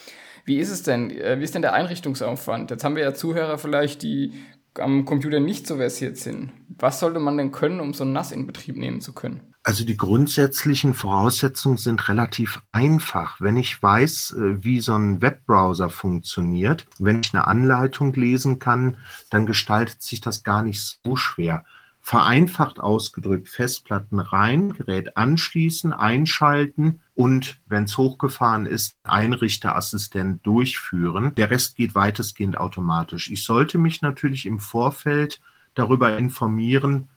Wie 0.45 0.57
ist 0.57 0.71
es 0.71 0.81
denn? 0.81 1.11
Äh, 1.11 1.39
wie 1.39 1.43
ist 1.43 1.53
denn 1.53 1.61
der 1.61 1.73
Einrichtungsaufwand? 1.73 2.71
Jetzt 2.71 2.83
haben 2.83 2.95
wir 2.95 3.03
ja 3.03 3.13
Zuhörer 3.13 3.59
vielleicht, 3.59 4.01
die 4.01 4.33
am 4.73 5.05
Computer 5.05 5.39
nicht 5.39 5.67
so 5.67 5.77
versiert 5.77 6.17
sind. 6.17 6.51
Was 6.69 6.99
sollte 6.99 7.19
man 7.19 7.37
denn 7.37 7.51
können, 7.51 7.81
um 7.81 7.93
so 7.93 8.03
ein 8.03 8.13
NAS 8.13 8.31
in 8.31 8.47
Betrieb 8.47 8.77
nehmen 8.77 9.01
zu 9.01 9.13
können? 9.13 9.48
Also 9.69 9.85
die 9.85 9.97
grundsätzlichen 9.97 10.95
Voraussetzungen 10.95 11.77
sind 11.77 12.09
relativ 12.09 12.59
einfach. 12.71 13.39
Wenn 13.39 13.55
ich 13.55 13.83
weiß, 13.83 14.31
äh, 14.31 14.63
wie 14.63 14.79
so 14.79 14.95
ein 14.95 15.21
Webbrowser 15.21 15.91
funktioniert, 15.91 16.87
wenn 16.97 17.19
ich 17.19 17.35
eine 17.35 17.45
Anleitung 17.45 18.11
lesen 18.13 18.57
kann, 18.57 18.97
dann 19.29 19.45
gestaltet 19.45 20.01
sich 20.01 20.21
das 20.21 20.43
gar 20.43 20.63
nicht 20.63 20.81
so 21.03 21.15
schwer. 21.15 21.65
Vereinfacht 22.01 22.79
ausgedrückt, 22.79 23.47
Festplatten 23.47 24.19
rein, 24.19 24.73
Gerät 24.73 25.15
anschließen, 25.15 25.93
einschalten 25.93 27.01
und, 27.13 27.59
wenn 27.67 27.83
es 27.83 27.95
hochgefahren 27.95 28.65
ist, 28.65 28.95
Einrichterassistent 29.03 30.43
durchführen. 30.47 31.35
Der 31.35 31.51
Rest 31.51 31.75
geht 31.75 31.93
weitestgehend 31.93 32.57
automatisch. 32.57 33.29
Ich 33.29 33.43
sollte 33.43 33.77
mich 33.77 34.01
natürlich 34.01 34.47
im 34.47 34.59
Vorfeld 34.59 35.39
darüber 35.75 36.17
informieren, 36.17 37.07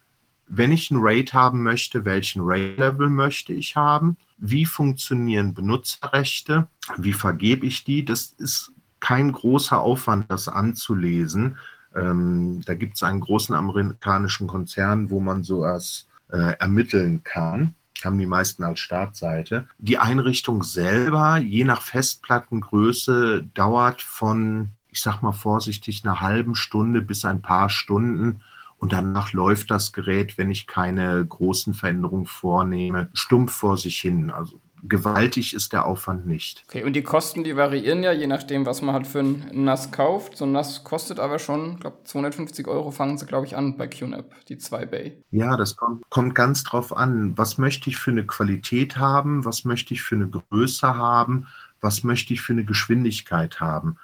wenn 0.54 0.70
ich 0.70 0.90
ein 0.90 0.98
RAID 1.00 1.32
haben 1.32 1.62
möchte, 1.62 2.04
welchen 2.04 2.42
RAID-Level 2.42 3.08
möchte 3.08 3.54
ich 3.54 3.74
haben? 3.74 4.18
Wie 4.36 4.66
funktionieren 4.66 5.54
Benutzerrechte? 5.54 6.68
Wie 6.98 7.14
vergebe 7.14 7.64
ich 7.64 7.84
die? 7.84 8.04
Das 8.04 8.34
ist 8.36 8.70
kein 9.00 9.32
großer 9.32 9.80
Aufwand, 9.80 10.30
das 10.30 10.48
anzulesen. 10.48 11.56
Ähm, 11.96 12.60
da 12.66 12.74
gibt 12.74 12.96
es 12.96 13.02
einen 13.02 13.20
großen 13.20 13.54
amerikanischen 13.54 14.46
Konzern, 14.46 15.08
wo 15.08 15.20
man 15.20 15.42
sowas 15.42 16.06
äh, 16.30 16.54
ermitteln 16.58 17.24
kann. 17.24 17.74
Haben 18.04 18.18
die 18.18 18.26
meisten 18.26 18.62
als 18.62 18.80
Startseite. 18.80 19.68
Die 19.78 19.96
Einrichtung 19.96 20.64
selber, 20.64 21.38
je 21.38 21.64
nach 21.64 21.80
Festplattengröße, 21.80 23.48
dauert 23.54 24.02
von, 24.02 24.68
ich 24.90 25.00
sag 25.00 25.22
mal 25.22 25.32
vorsichtig, 25.32 26.04
einer 26.04 26.20
halben 26.20 26.56
Stunde 26.56 27.00
bis 27.00 27.24
ein 27.24 27.40
paar 27.40 27.70
Stunden 27.70 28.42
und 28.82 28.92
danach 28.92 29.32
läuft 29.32 29.70
das 29.70 29.92
Gerät, 29.92 30.38
wenn 30.38 30.50
ich 30.50 30.66
keine 30.66 31.24
großen 31.24 31.72
Veränderungen 31.72 32.26
vornehme, 32.26 33.10
stumpf 33.14 33.52
vor 33.52 33.76
sich 33.76 34.00
hin. 34.00 34.32
Also 34.32 34.60
gewaltig 34.82 35.54
ist 35.54 35.72
der 35.72 35.86
Aufwand 35.86 36.26
nicht. 36.26 36.64
Okay, 36.66 36.82
und 36.82 36.94
die 36.94 37.04
Kosten, 37.04 37.44
die 37.44 37.54
variieren 37.54 38.02
ja, 38.02 38.10
je 38.10 38.26
nachdem, 38.26 38.66
was 38.66 38.82
man 38.82 38.92
halt 38.92 39.06
für 39.06 39.20
ein 39.20 39.48
NAS 39.52 39.92
kauft. 39.92 40.36
So 40.36 40.46
ein 40.46 40.50
NAS 40.50 40.82
kostet 40.82 41.20
aber 41.20 41.38
schon, 41.38 41.74
ich 41.74 41.78
glaube, 41.78 41.98
250 42.02 42.66
Euro 42.66 42.90
fangen 42.90 43.18
sie, 43.18 43.26
glaube 43.26 43.46
ich, 43.46 43.56
an 43.56 43.76
bei 43.76 43.86
QNAP, 43.86 44.34
die 44.46 44.58
2 44.58 44.86
Bay. 44.86 45.22
Ja, 45.30 45.56
das 45.56 45.76
kommt, 45.76 46.02
kommt 46.10 46.34
ganz 46.34 46.64
drauf 46.64 46.96
an. 46.96 47.38
Was 47.38 47.58
möchte 47.58 47.88
ich 47.88 47.98
für 47.98 48.10
eine 48.10 48.26
Qualität 48.26 48.96
haben? 48.96 49.44
Was 49.44 49.64
möchte 49.64 49.94
ich 49.94 50.02
für 50.02 50.16
eine 50.16 50.28
Größe 50.28 50.96
haben? 50.96 51.46
Was 51.80 52.02
möchte 52.02 52.34
ich 52.34 52.40
für 52.40 52.52
eine 52.52 52.64
Geschwindigkeit 52.64 53.60
haben? 53.60 53.96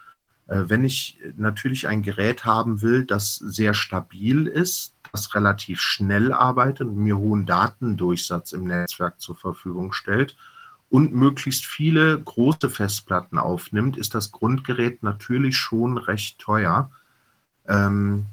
Äh, 0.48 0.64
wenn 0.66 0.84
ich 0.84 1.18
natürlich 1.36 1.86
ein 1.86 2.02
Gerät 2.02 2.44
haben 2.44 2.82
will, 2.82 3.04
das 3.04 3.36
sehr 3.36 3.74
stabil 3.74 4.46
ist, 4.46 4.94
das 5.12 5.34
relativ 5.34 5.80
schnell 5.80 6.32
arbeitet 6.32 6.88
und 6.88 6.96
mir 6.96 7.16
hohen 7.16 7.46
Datendurchsatz 7.46 8.52
im 8.52 8.64
Netzwerk 8.64 9.20
zur 9.20 9.36
Verfügung 9.36 9.92
stellt 9.92 10.36
und 10.90 11.14
möglichst 11.14 11.66
viele 11.66 12.20
große 12.20 12.70
Festplatten 12.70 13.38
aufnimmt, 13.38 13.96
ist 13.96 14.14
das 14.14 14.32
Grundgerät 14.32 15.02
natürlich 15.02 15.56
schon 15.56 15.98
recht 15.98 16.38
teuer. 16.38 16.90
Ähm, 17.66 18.26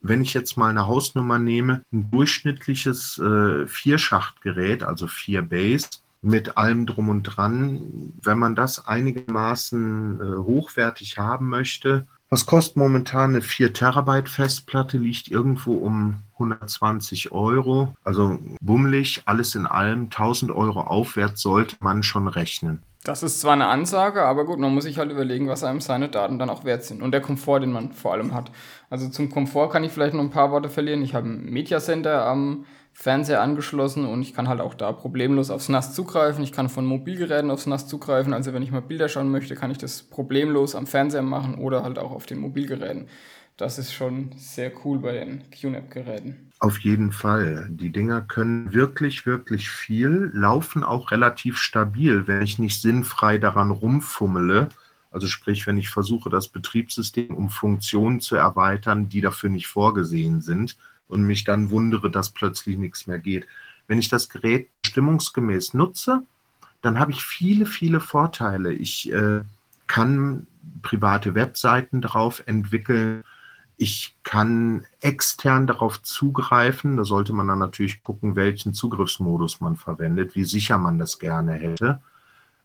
wenn 0.00 0.22
ich 0.22 0.34
jetzt 0.34 0.56
mal 0.56 0.70
eine 0.70 0.86
Hausnummer 0.86 1.38
nehme, 1.38 1.82
ein 1.92 2.10
durchschnittliches 2.10 3.18
äh, 3.18 3.66
Vierschachtgerät, 3.66 4.82
also 4.82 5.06
vier 5.06 5.42
Base, 5.42 5.88
mit 6.22 6.56
allem 6.56 6.86
drum 6.86 7.08
und 7.08 7.22
dran. 7.22 8.12
Wenn 8.22 8.38
man 8.38 8.54
das 8.54 8.86
einigermaßen 8.86 10.20
äh, 10.20 10.36
hochwertig 10.38 11.18
haben 11.18 11.48
möchte, 11.48 12.06
was 12.32 12.46
kostet 12.46 12.76
momentan 12.76 13.30
eine 13.30 13.42
4 13.42 13.72
Terabyte 13.72 14.28
Festplatte? 14.28 14.98
Liegt 14.98 15.28
irgendwo 15.28 15.74
um 15.74 16.20
120 16.34 17.32
Euro. 17.32 17.94
Also 18.04 18.38
bummelig, 18.60 19.22
alles 19.24 19.56
in 19.56 19.66
allem, 19.66 20.04
1000 20.04 20.52
Euro 20.52 20.82
aufwärts 20.82 21.42
sollte 21.42 21.76
man 21.80 22.04
schon 22.04 22.28
rechnen. 22.28 22.82
Das 23.02 23.24
ist 23.24 23.40
zwar 23.40 23.54
eine 23.54 23.66
Ansage, 23.66 24.22
aber 24.22 24.44
gut, 24.44 24.60
man 24.60 24.72
muss 24.72 24.84
sich 24.84 24.98
halt 24.98 25.10
überlegen, 25.10 25.48
was 25.48 25.64
einem 25.64 25.80
seine 25.80 26.08
Daten 26.08 26.38
dann 26.38 26.50
auch 26.50 26.64
wert 26.64 26.84
sind 26.84 27.02
und 27.02 27.10
der 27.10 27.22
Komfort, 27.22 27.60
den 27.60 27.72
man 27.72 27.92
vor 27.92 28.12
allem 28.12 28.32
hat. 28.32 28.52
Also 28.90 29.08
zum 29.08 29.30
Komfort 29.30 29.70
kann 29.70 29.82
ich 29.82 29.90
vielleicht 29.90 30.14
noch 30.14 30.22
ein 30.22 30.30
paar 30.30 30.52
Worte 30.52 30.68
verlieren. 30.68 31.02
Ich 31.02 31.14
habe 31.14 31.28
ein 31.28 31.46
Media 31.46 31.80
Center 31.80 32.26
am 32.26 32.64
Fernseher 33.00 33.40
angeschlossen 33.40 34.04
und 34.04 34.20
ich 34.20 34.34
kann 34.34 34.46
halt 34.46 34.60
auch 34.60 34.74
da 34.74 34.92
problemlos 34.92 35.48
aufs 35.48 35.70
NAS 35.70 35.94
zugreifen. 35.94 36.44
Ich 36.44 36.52
kann 36.52 36.68
von 36.68 36.84
Mobilgeräten 36.84 37.50
aufs 37.50 37.64
NAS 37.64 37.88
zugreifen. 37.88 38.34
Also 38.34 38.52
wenn 38.52 38.62
ich 38.62 38.72
mal 38.72 38.82
Bilder 38.82 39.08
schauen 39.08 39.30
möchte, 39.30 39.54
kann 39.54 39.70
ich 39.70 39.78
das 39.78 40.02
problemlos 40.02 40.74
am 40.74 40.86
Fernseher 40.86 41.22
machen 41.22 41.54
oder 41.54 41.82
halt 41.82 41.98
auch 41.98 42.10
auf 42.10 42.26
den 42.26 42.38
Mobilgeräten. 42.40 43.08
Das 43.56 43.78
ist 43.78 43.94
schon 43.94 44.32
sehr 44.36 44.70
cool 44.84 44.98
bei 44.98 45.12
den 45.12 45.50
QNAP-Geräten. 45.50 46.50
Auf 46.58 46.76
jeden 46.80 47.10
Fall. 47.10 47.68
Die 47.70 47.90
Dinger 47.90 48.20
können 48.20 48.74
wirklich, 48.74 49.24
wirklich 49.24 49.70
viel, 49.70 50.30
laufen 50.34 50.84
auch 50.84 51.10
relativ 51.10 51.56
stabil, 51.56 52.26
wenn 52.26 52.42
ich 52.42 52.58
nicht 52.58 52.82
sinnfrei 52.82 53.38
daran 53.38 53.70
rumfummele. 53.70 54.68
Also 55.10 55.26
sprich, 55.26 55.66
wenn 55.66 55.78
ich 55.78 55.88
versuche, 55.88 56.28
das 56.28 56.48
Betriebssystem 56.48 57.34
um 57.34 57.48
Funktionen 57.48 58.20
zu 58.20 58.36
erweitern, 58.36 59.08
die 59.08 59.22
dafür 59.22 59.48
nicht 59.48 59.68
vorgesehen 59.68 60.42
sind 60.42 60.76
und 61.10 61.22
mich 61.22 61.44
dann 61.44 61.70
wundere, 61.70 62.10
dass 62.10 62.30
plötzlich 62.30 62.78
nichts 62.78 63.06
mehr 63.06 63.18
geht. 63.18 63.46
Wenn 63.86 63.98
ich 63.98 64.08
das 64.08 64.28
Gerät 64.28 64.68
stimmungsgemäß 64.86 65.74
nutze, 65.74 66.22
dann 66.80 66.98
habe 66.98 67.12
ich 67.12 67.22
viele, 67.22 67.66
viele 67.66 68.00
Vorteile. 68.00 68.72
Ich 68.72 69.12
äh, 69.12 69.40
kann 69.86 70.46
private 70.82 71.34
Webseiten 71.34 72.00
darauf 72.00 72.42
entwickeln. 72.46 73.24
Ich 73.76 74.14
kann 74.22 74.86
extern 75.00 75.66
darauf 75.66 76.02
zugreifen. 76.02 76.96
Da 76.96 77.04
sollte 77.04 77.32
man 77.32 77.48
dann 77.48 77.58
natürlich 77.58 78.02
gucken, 78.02 78.36
welchen 78.36 78.74
Zugriffsmodus 78.74 79.60
man 79.60 79.76
verwendet, 79.76 80.34
wie 80.34 80.44
sicher 80.44 80.78
man 80.78 80.98
das 80.98 81.18
gerne 81.18 81.54
hätte. 81.54 82.00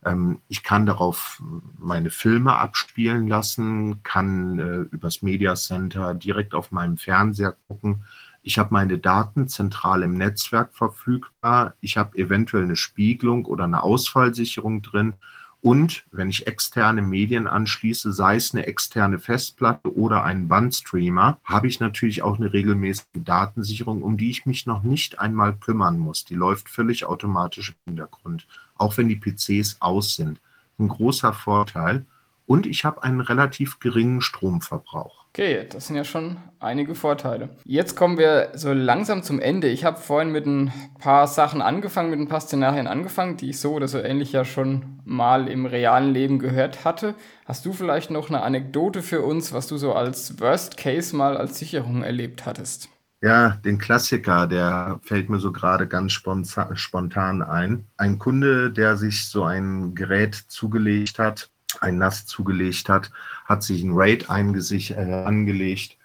Ähm, 0.06 0.40
ich 0.48 0.64
kann 0.64 0.86
darauf 0.86 1.42
meine 1.80 2.12
Filme 2.12 2.56
abspielen 2.56 3.28
lassen, 3.28 4.04
kann 4.04 4.60
äh, 4.60 4.96
übers 4.96 5.22
Media 5.22 5.56
Center 5.56 6.14
direkt 6.14 6.54
auf 6.54 6.72
meinem 6.72 6.98
Fernseher 6.98 7.56
gucken. 7.68 8.06
Ich 8.48 8.60
habe 8.60 8.76
meine 8.76 9.00
Daten 9.00 9.48
zentral 9.48 10.04
im 10.04 10.14
Netzwerk 10.14 10.76
verfügbar. 10.76 11.74
Ich 11.82 11.98
habe 11.98 12.16
eventuell 12.16 12.66
eine 12.66 12.76
Spiegelung 12.76 13.46
oder 13.46 13.64
eine 13.64 13.82
Ausfallsicherung 13.82 14.84
drin. 14.84 15.16
Und 15.62 16.06
wenn 16.12 16.30
ich 16.30 16.46
externe 16.46 17.02
Medien 17.02 17.48
anschließe, 17.48 18.14
sei 18.14 18.36
es 18.36 18.54
eine 18.54 18.68
externe 18.68 19.18
Festplatte 19.18 19.92
oder 19.98 20.24
einen 20.24 20.48
Bandstreamer, 20.48 21.40
habe 21.44 21.66
ich 21.66 21.80
natürlich 21.80 22.22
auch 22.22 22.38
eine 22.38 22.54
regelmäßige 22.54 23.08
Datensicherung, 23.16 24.04
um 24.04 24.16
die 24.16 24.30
ich 24.30 24.46
mich 24.46 24.68
noch 24.68 24.84
nicht 24.84 25.18
einmal 25.18 25.56
kümmern 25.56 25.98
muss. 25.98 26.24
Die 26.24 26.36
läuft 26.36 26.70
völlig 26.70 27.08
automatisch 27.08 27.70
im 27.70 27.94
Hintergrund, 27.94 28.46
auch 28.76 28.96
wenn 28.98 29.10
die 29.10 29.20
PCs 29.20 29.78
aus 29.80 30.18
sind. 30.18 30.40
Ein 30.78 30.90
großer 30.90 31.34
Vorteil. 31.34 32.06
Und 32.46 32.68
ich 32.68 32.86
habe 32.86 33.02
einen 33.02 33.22
relativ 33.22 33.80
geringen 33.80 34.22
Stromverbrauch. 34.22 35.25
Okay, 35.38 35.68
das 35.70 35.88
sind 35.88 35.98
ja 35.98 36.06
schon 36.06 36.38
einige 36.62 36.96
Vorteile. 36.96 37.50
Jetzt 37.66 37.98
kommen 37.98 38.18
wir 38.18 38.52
so 38.54 38.72
langsam 38.72 39.22
zum 39.22 39.42
Ende. 39.42 39.68
Ich 39.68 39.84
habe 39.84 40.00
vorhin 40.00 40.32
mit 40.32 40.46
ein 40.46 40.72
paar 40.98 41.28
Sachen 41.28 41.62
angefangen, 41.62 42.10
mit 42.10 42.22
ein 42.22 42.30
paar 42.30 42.40
Szenarien 42.40 42.88
angefangen, 42.88 43.36
die 43.36 43.50
ich 43.50 43.60
so 43.60 43.74
oder 43.74 43.90
so 43.90 44.00
ähnlich 44.00 44.32
ja 44.32 44.46
schon 44.46 45.02
mal 45.04 45.50
im 45.50 45.66
realen 45.66 46.14
Leben 46.14 46.40
gehört 46.40 46.86
hatte. 46.86 47.16
Hast 47.44 47.66
du 47.66 47.74
vielleicht 47.74 48.12
noch 48.12 48.30
eine 48.30 48.44
Anekdote 48.44 49.02
für 49.02 49.24
uns, 49.24 49.52
was 49.52 49.68
du 49.68 49.76
so 49.76 49.92
als 49.92 50.40
Worst 50.40 50.78
Case 50.78 51.14
mal 51.14 51.36
als 51.36 51.60
Sicherung 51.60 52.02
erlebt 52.02 52.46
hattest? 52.46 52.88
Ja, 53.22 53.58
den 53.66 53.78
Klassiker, 53.78 54.48
der 54.48 55.02
fällt 55.04 55.30
mir 55.30 55.40
so 55.40 55.52
gerade 55.52 55.86
ganz 55.86 56.14
spontan 56.14 57.42
ein. 57.42 57.88
Ein 57.98 58.20
Kunde, 58.20 58.72
der 58.72 58.96
sich 58.96 59.28
so 59.28 59.44
ein 59.44 59.96
Gerät 59.96 60.34
zugelegt 60.36 61.20
hat, 61.20 61.50
ein 61.82 61.98
NAS 61.98 62.26
zugelegt 62.26 62.90
hat, 62.90 63.12
hat 63.46 63.64
sich 63.64 63.84
ein 63.84 63.94
RAID 63.94 64.28
äh, 64.30 65.24
angelegt 65.26 65.98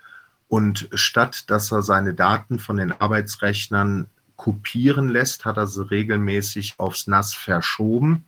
und 0.48 0.88
statt 0.94 1.50
dass 1.50 1.72
er 1.72 1.83
seine 1.83 2.14
Daten 2.14 2.59
von 2.59 2.76
den 2.76 2.92
Arbeitsrechnern 2.92 4.06
kopieren 4.37 5.09
lässt, 5.09 5.44
hat 5.44 5.59
er 5.59 5.66
sie 5.66 5.90
regelmäßig 5.90 6.74
aufs 6.78 7.06
NAS 7.06 7.35
verschoben 7.35 8.24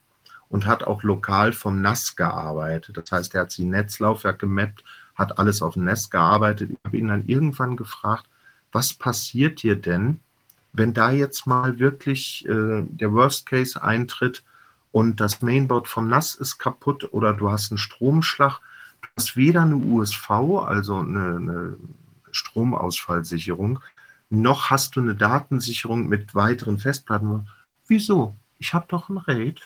und 0.48 0.66
hat 0.66 0.84
auch 0.84 1.02
lokal 1.02 1.52
vom 1.54 1.80
NAS 1.80 2.14
gearbeitet. 2.14 2.98
Das 2.98 3.10
heißt, 3.10 3.34
er 3.34 3.42
hat 3.42 3.50
sie 3.50 3.64
Netzlaufwerk 3.64 4.38
gemappt, 4.38 4.84
hat 5.14 5.38
alles 5.38 5.62
auf 5.62 5.74
dem 5.74 5.84
NAS 5.84 6.10
gearbeitet. 6.10 6.70
Ich 6.72 6.78
habe 6.84 6.96
ihn 6.98 7.08
dann 7.08 7.26
irgendwann 7.26 7.76
gefragt, 7.76 8.26
was 8.70 8.92
passiert 8.92 9.62
dir 9.62 9.76
denn, 9.76 10.20
wenn 10.72 10.92
da 10.92 11.10
jetzt 11.10 11.46
mal 11.46 11.78
wirklich 11.78 12.46
äh, 12.46 12.82
der 12.86 13.12
Worst 13.12 13.46
Case 13.46 13.82
eintritt 13.82 14.42
und 14.92 15.20
das 15.20 15.42
Mainboard 15.42 15.88
vom 15.88 16.08
NAS 16.08 16.34
ist 16.34 16.58
kaputt 16.58 17.12
oder 17.12 17.32
du 17.32 17.50
hast 17.50 17.72
einen 17.72 17.78
Stromschlag. 17.78 18.60
Du 19.00 19.08
hast 19.16 19.36
weder 19.36 19.62
eine 19.62 19.76
USV, 19.76 20.30
also 20.30 20.98
eine, 20.98 21.36
eine 21.36 21.76
Stromausfallsicherung, 22.30 23.80
noch 24.30 24.70
hast 24.70 24.96
du 24.96 25.00
eine 25.00 25.14
Datensicherung 25.14 26.08
mit 26.08 26.34
weiteren 26.34 26.78
Festplatten. 26.78 27.48
Wieso? 27.86 28.36
Ich 28.58 28.72
habe 28.72 28.86
doch 28.88 29.08
ein 29.08 29.18
RAID. 29.18 29.60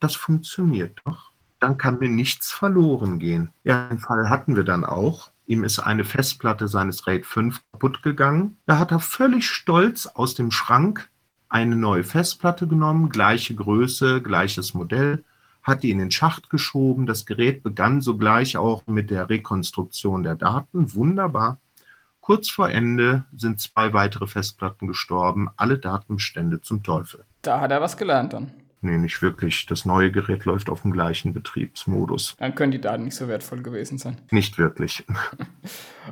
Das 0.00 0.14
funktioniert 0.14 1.00
doch. 1.04 1.30
Dann 1.60 1.78
kann 1.78 1.98
mir 1.98 2.10
nichts 2.10 2.52
verloren 2.52 3.18
gehen. 3.18 3.50
Ja, 3.64 3.88
den 3.88 3.98
Fall 3.98 4.28
hatten 4.28 4.56
wir 4.56 4.64
dann 4.64 4.84
auch. 4.84 5.30
Ihm 5.46 5.64
ist 5.64 5.78
eine 5.78 6.04
Festplatte 6.04 6.68
seines 6.68 7.06
RAID 7.06 7.24
5 7.24 7.62
kaputt 7.72 8.02
gegangen. 8.02 8.58
Da 8.66 8.78
hat 8.78 8.90
er 8.90 9.00
völlig 9.00 9.48
stolz 9.48 10.06
aus 10.06 10.34
dem 10.34 10.50
Schrank 10.50 11.08
eine 11.56 11.74
neue 11.74 12.04
Festplatte 12.04 12.66
genommen, 12.66 13.08
gleiche 13.08 13.54
Größe, 13.54 14.20
gleiches 14.20 14.74
Modell, 14.74 15.24
hat 15.62 15.82
die 15.82 15.90
in 15.90 15.98
den 15.98 16.10
Schacht 16.10 16.50
geschoben. 16.50 17.06
Das 17.06 17.24
Gerät 17.24 17.62
begann 17.62 18.02
sogleich 18.02 18.58
auch 18.58 18.86
mit 18.86 19.10
der 19.10 19.30
Rekonstruktion 19.30 20.22
der 20.22 20.34
Daten. 20.34 20.92
Wunderbar. 20.92 21.58
Kurz 22.20 22.50
vor 22.50 22.68
Ende 22.68 23.24
sind 23.34 23.58
zwei 23.58 23.94
weitere 23.94 24.26
Festplatten 24.26 24.86
gestorben, 24.86 25.48
alle 25.56 25.78
Datenbestände 25.78 26.60
zum 26.60 26.82
Teufel. 26.82 27.24
Da 27.40 27.60
hat 27.62 27.70
er 27.70 27.80
was 27.80 27.96
gelernt 27.96 28.34
dann. 28.34 28.52
Nee, 28.86 28.98
nicht 28.98 29.20
wirklich. 29.20 29.66
Das 29.66 29.84
neue 29.84 30.12
Gerät 30.12 30.44
läuft 30.44 30.70
auf 30.70 30.82
dem 30.82 30.92
gleichen 30.92 31.32
Betriebsmodus. 31.34 32.36
Dann 32.38 32.54
können 32.54 32.70
die 32.70 32.80
Daten 32.80 33.02
nicht 33.02 33.16
so 33.16 33.26
wertvoll 33.26 33.60
gewesen 33.60 33.98
sein. 33.98 34.16
Nicht 34.30 34.58
wirklich. 34.58 35.04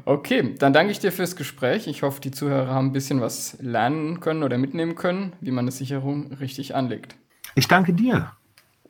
Okay, 0.06 0.56
dann 0.58 0.72
danke 0.72 0.90
ich 0.90 0.98
dir 0.98 1.12
fürs 1.12 1.37
Gespräch. 1.37 1.87
Ich 1.87 2.02
hoffe, 2.02 2.20
die 2.20 2.32
Zuhörer 2.32 2.74
haben 2.74 2.88
ein 2.88 2.92
bisschen 2.92 3.20
was 3.20 3.56
lernen 3.60 4.18
können 4.18 4.42
oder 4.42 4.58
mitnehmen 4.58 4.96
können, 4.96 5.34
wie 5.40 5.52
man 5.52 5.66
eine 5.66 5.70
Sicherung 5.70 6.32
richtig 6.32 6.74
anlegt. 6.74 7.14
Ich 7.54 7.68
danke 7.68 7.92
dir. 7.94 8.32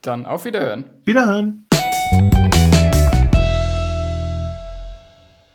Dann 0.01 0.25
auf 0.25 0.47
Wiederhören. 0.47 0.87
Wiederhören. 1.05 1.67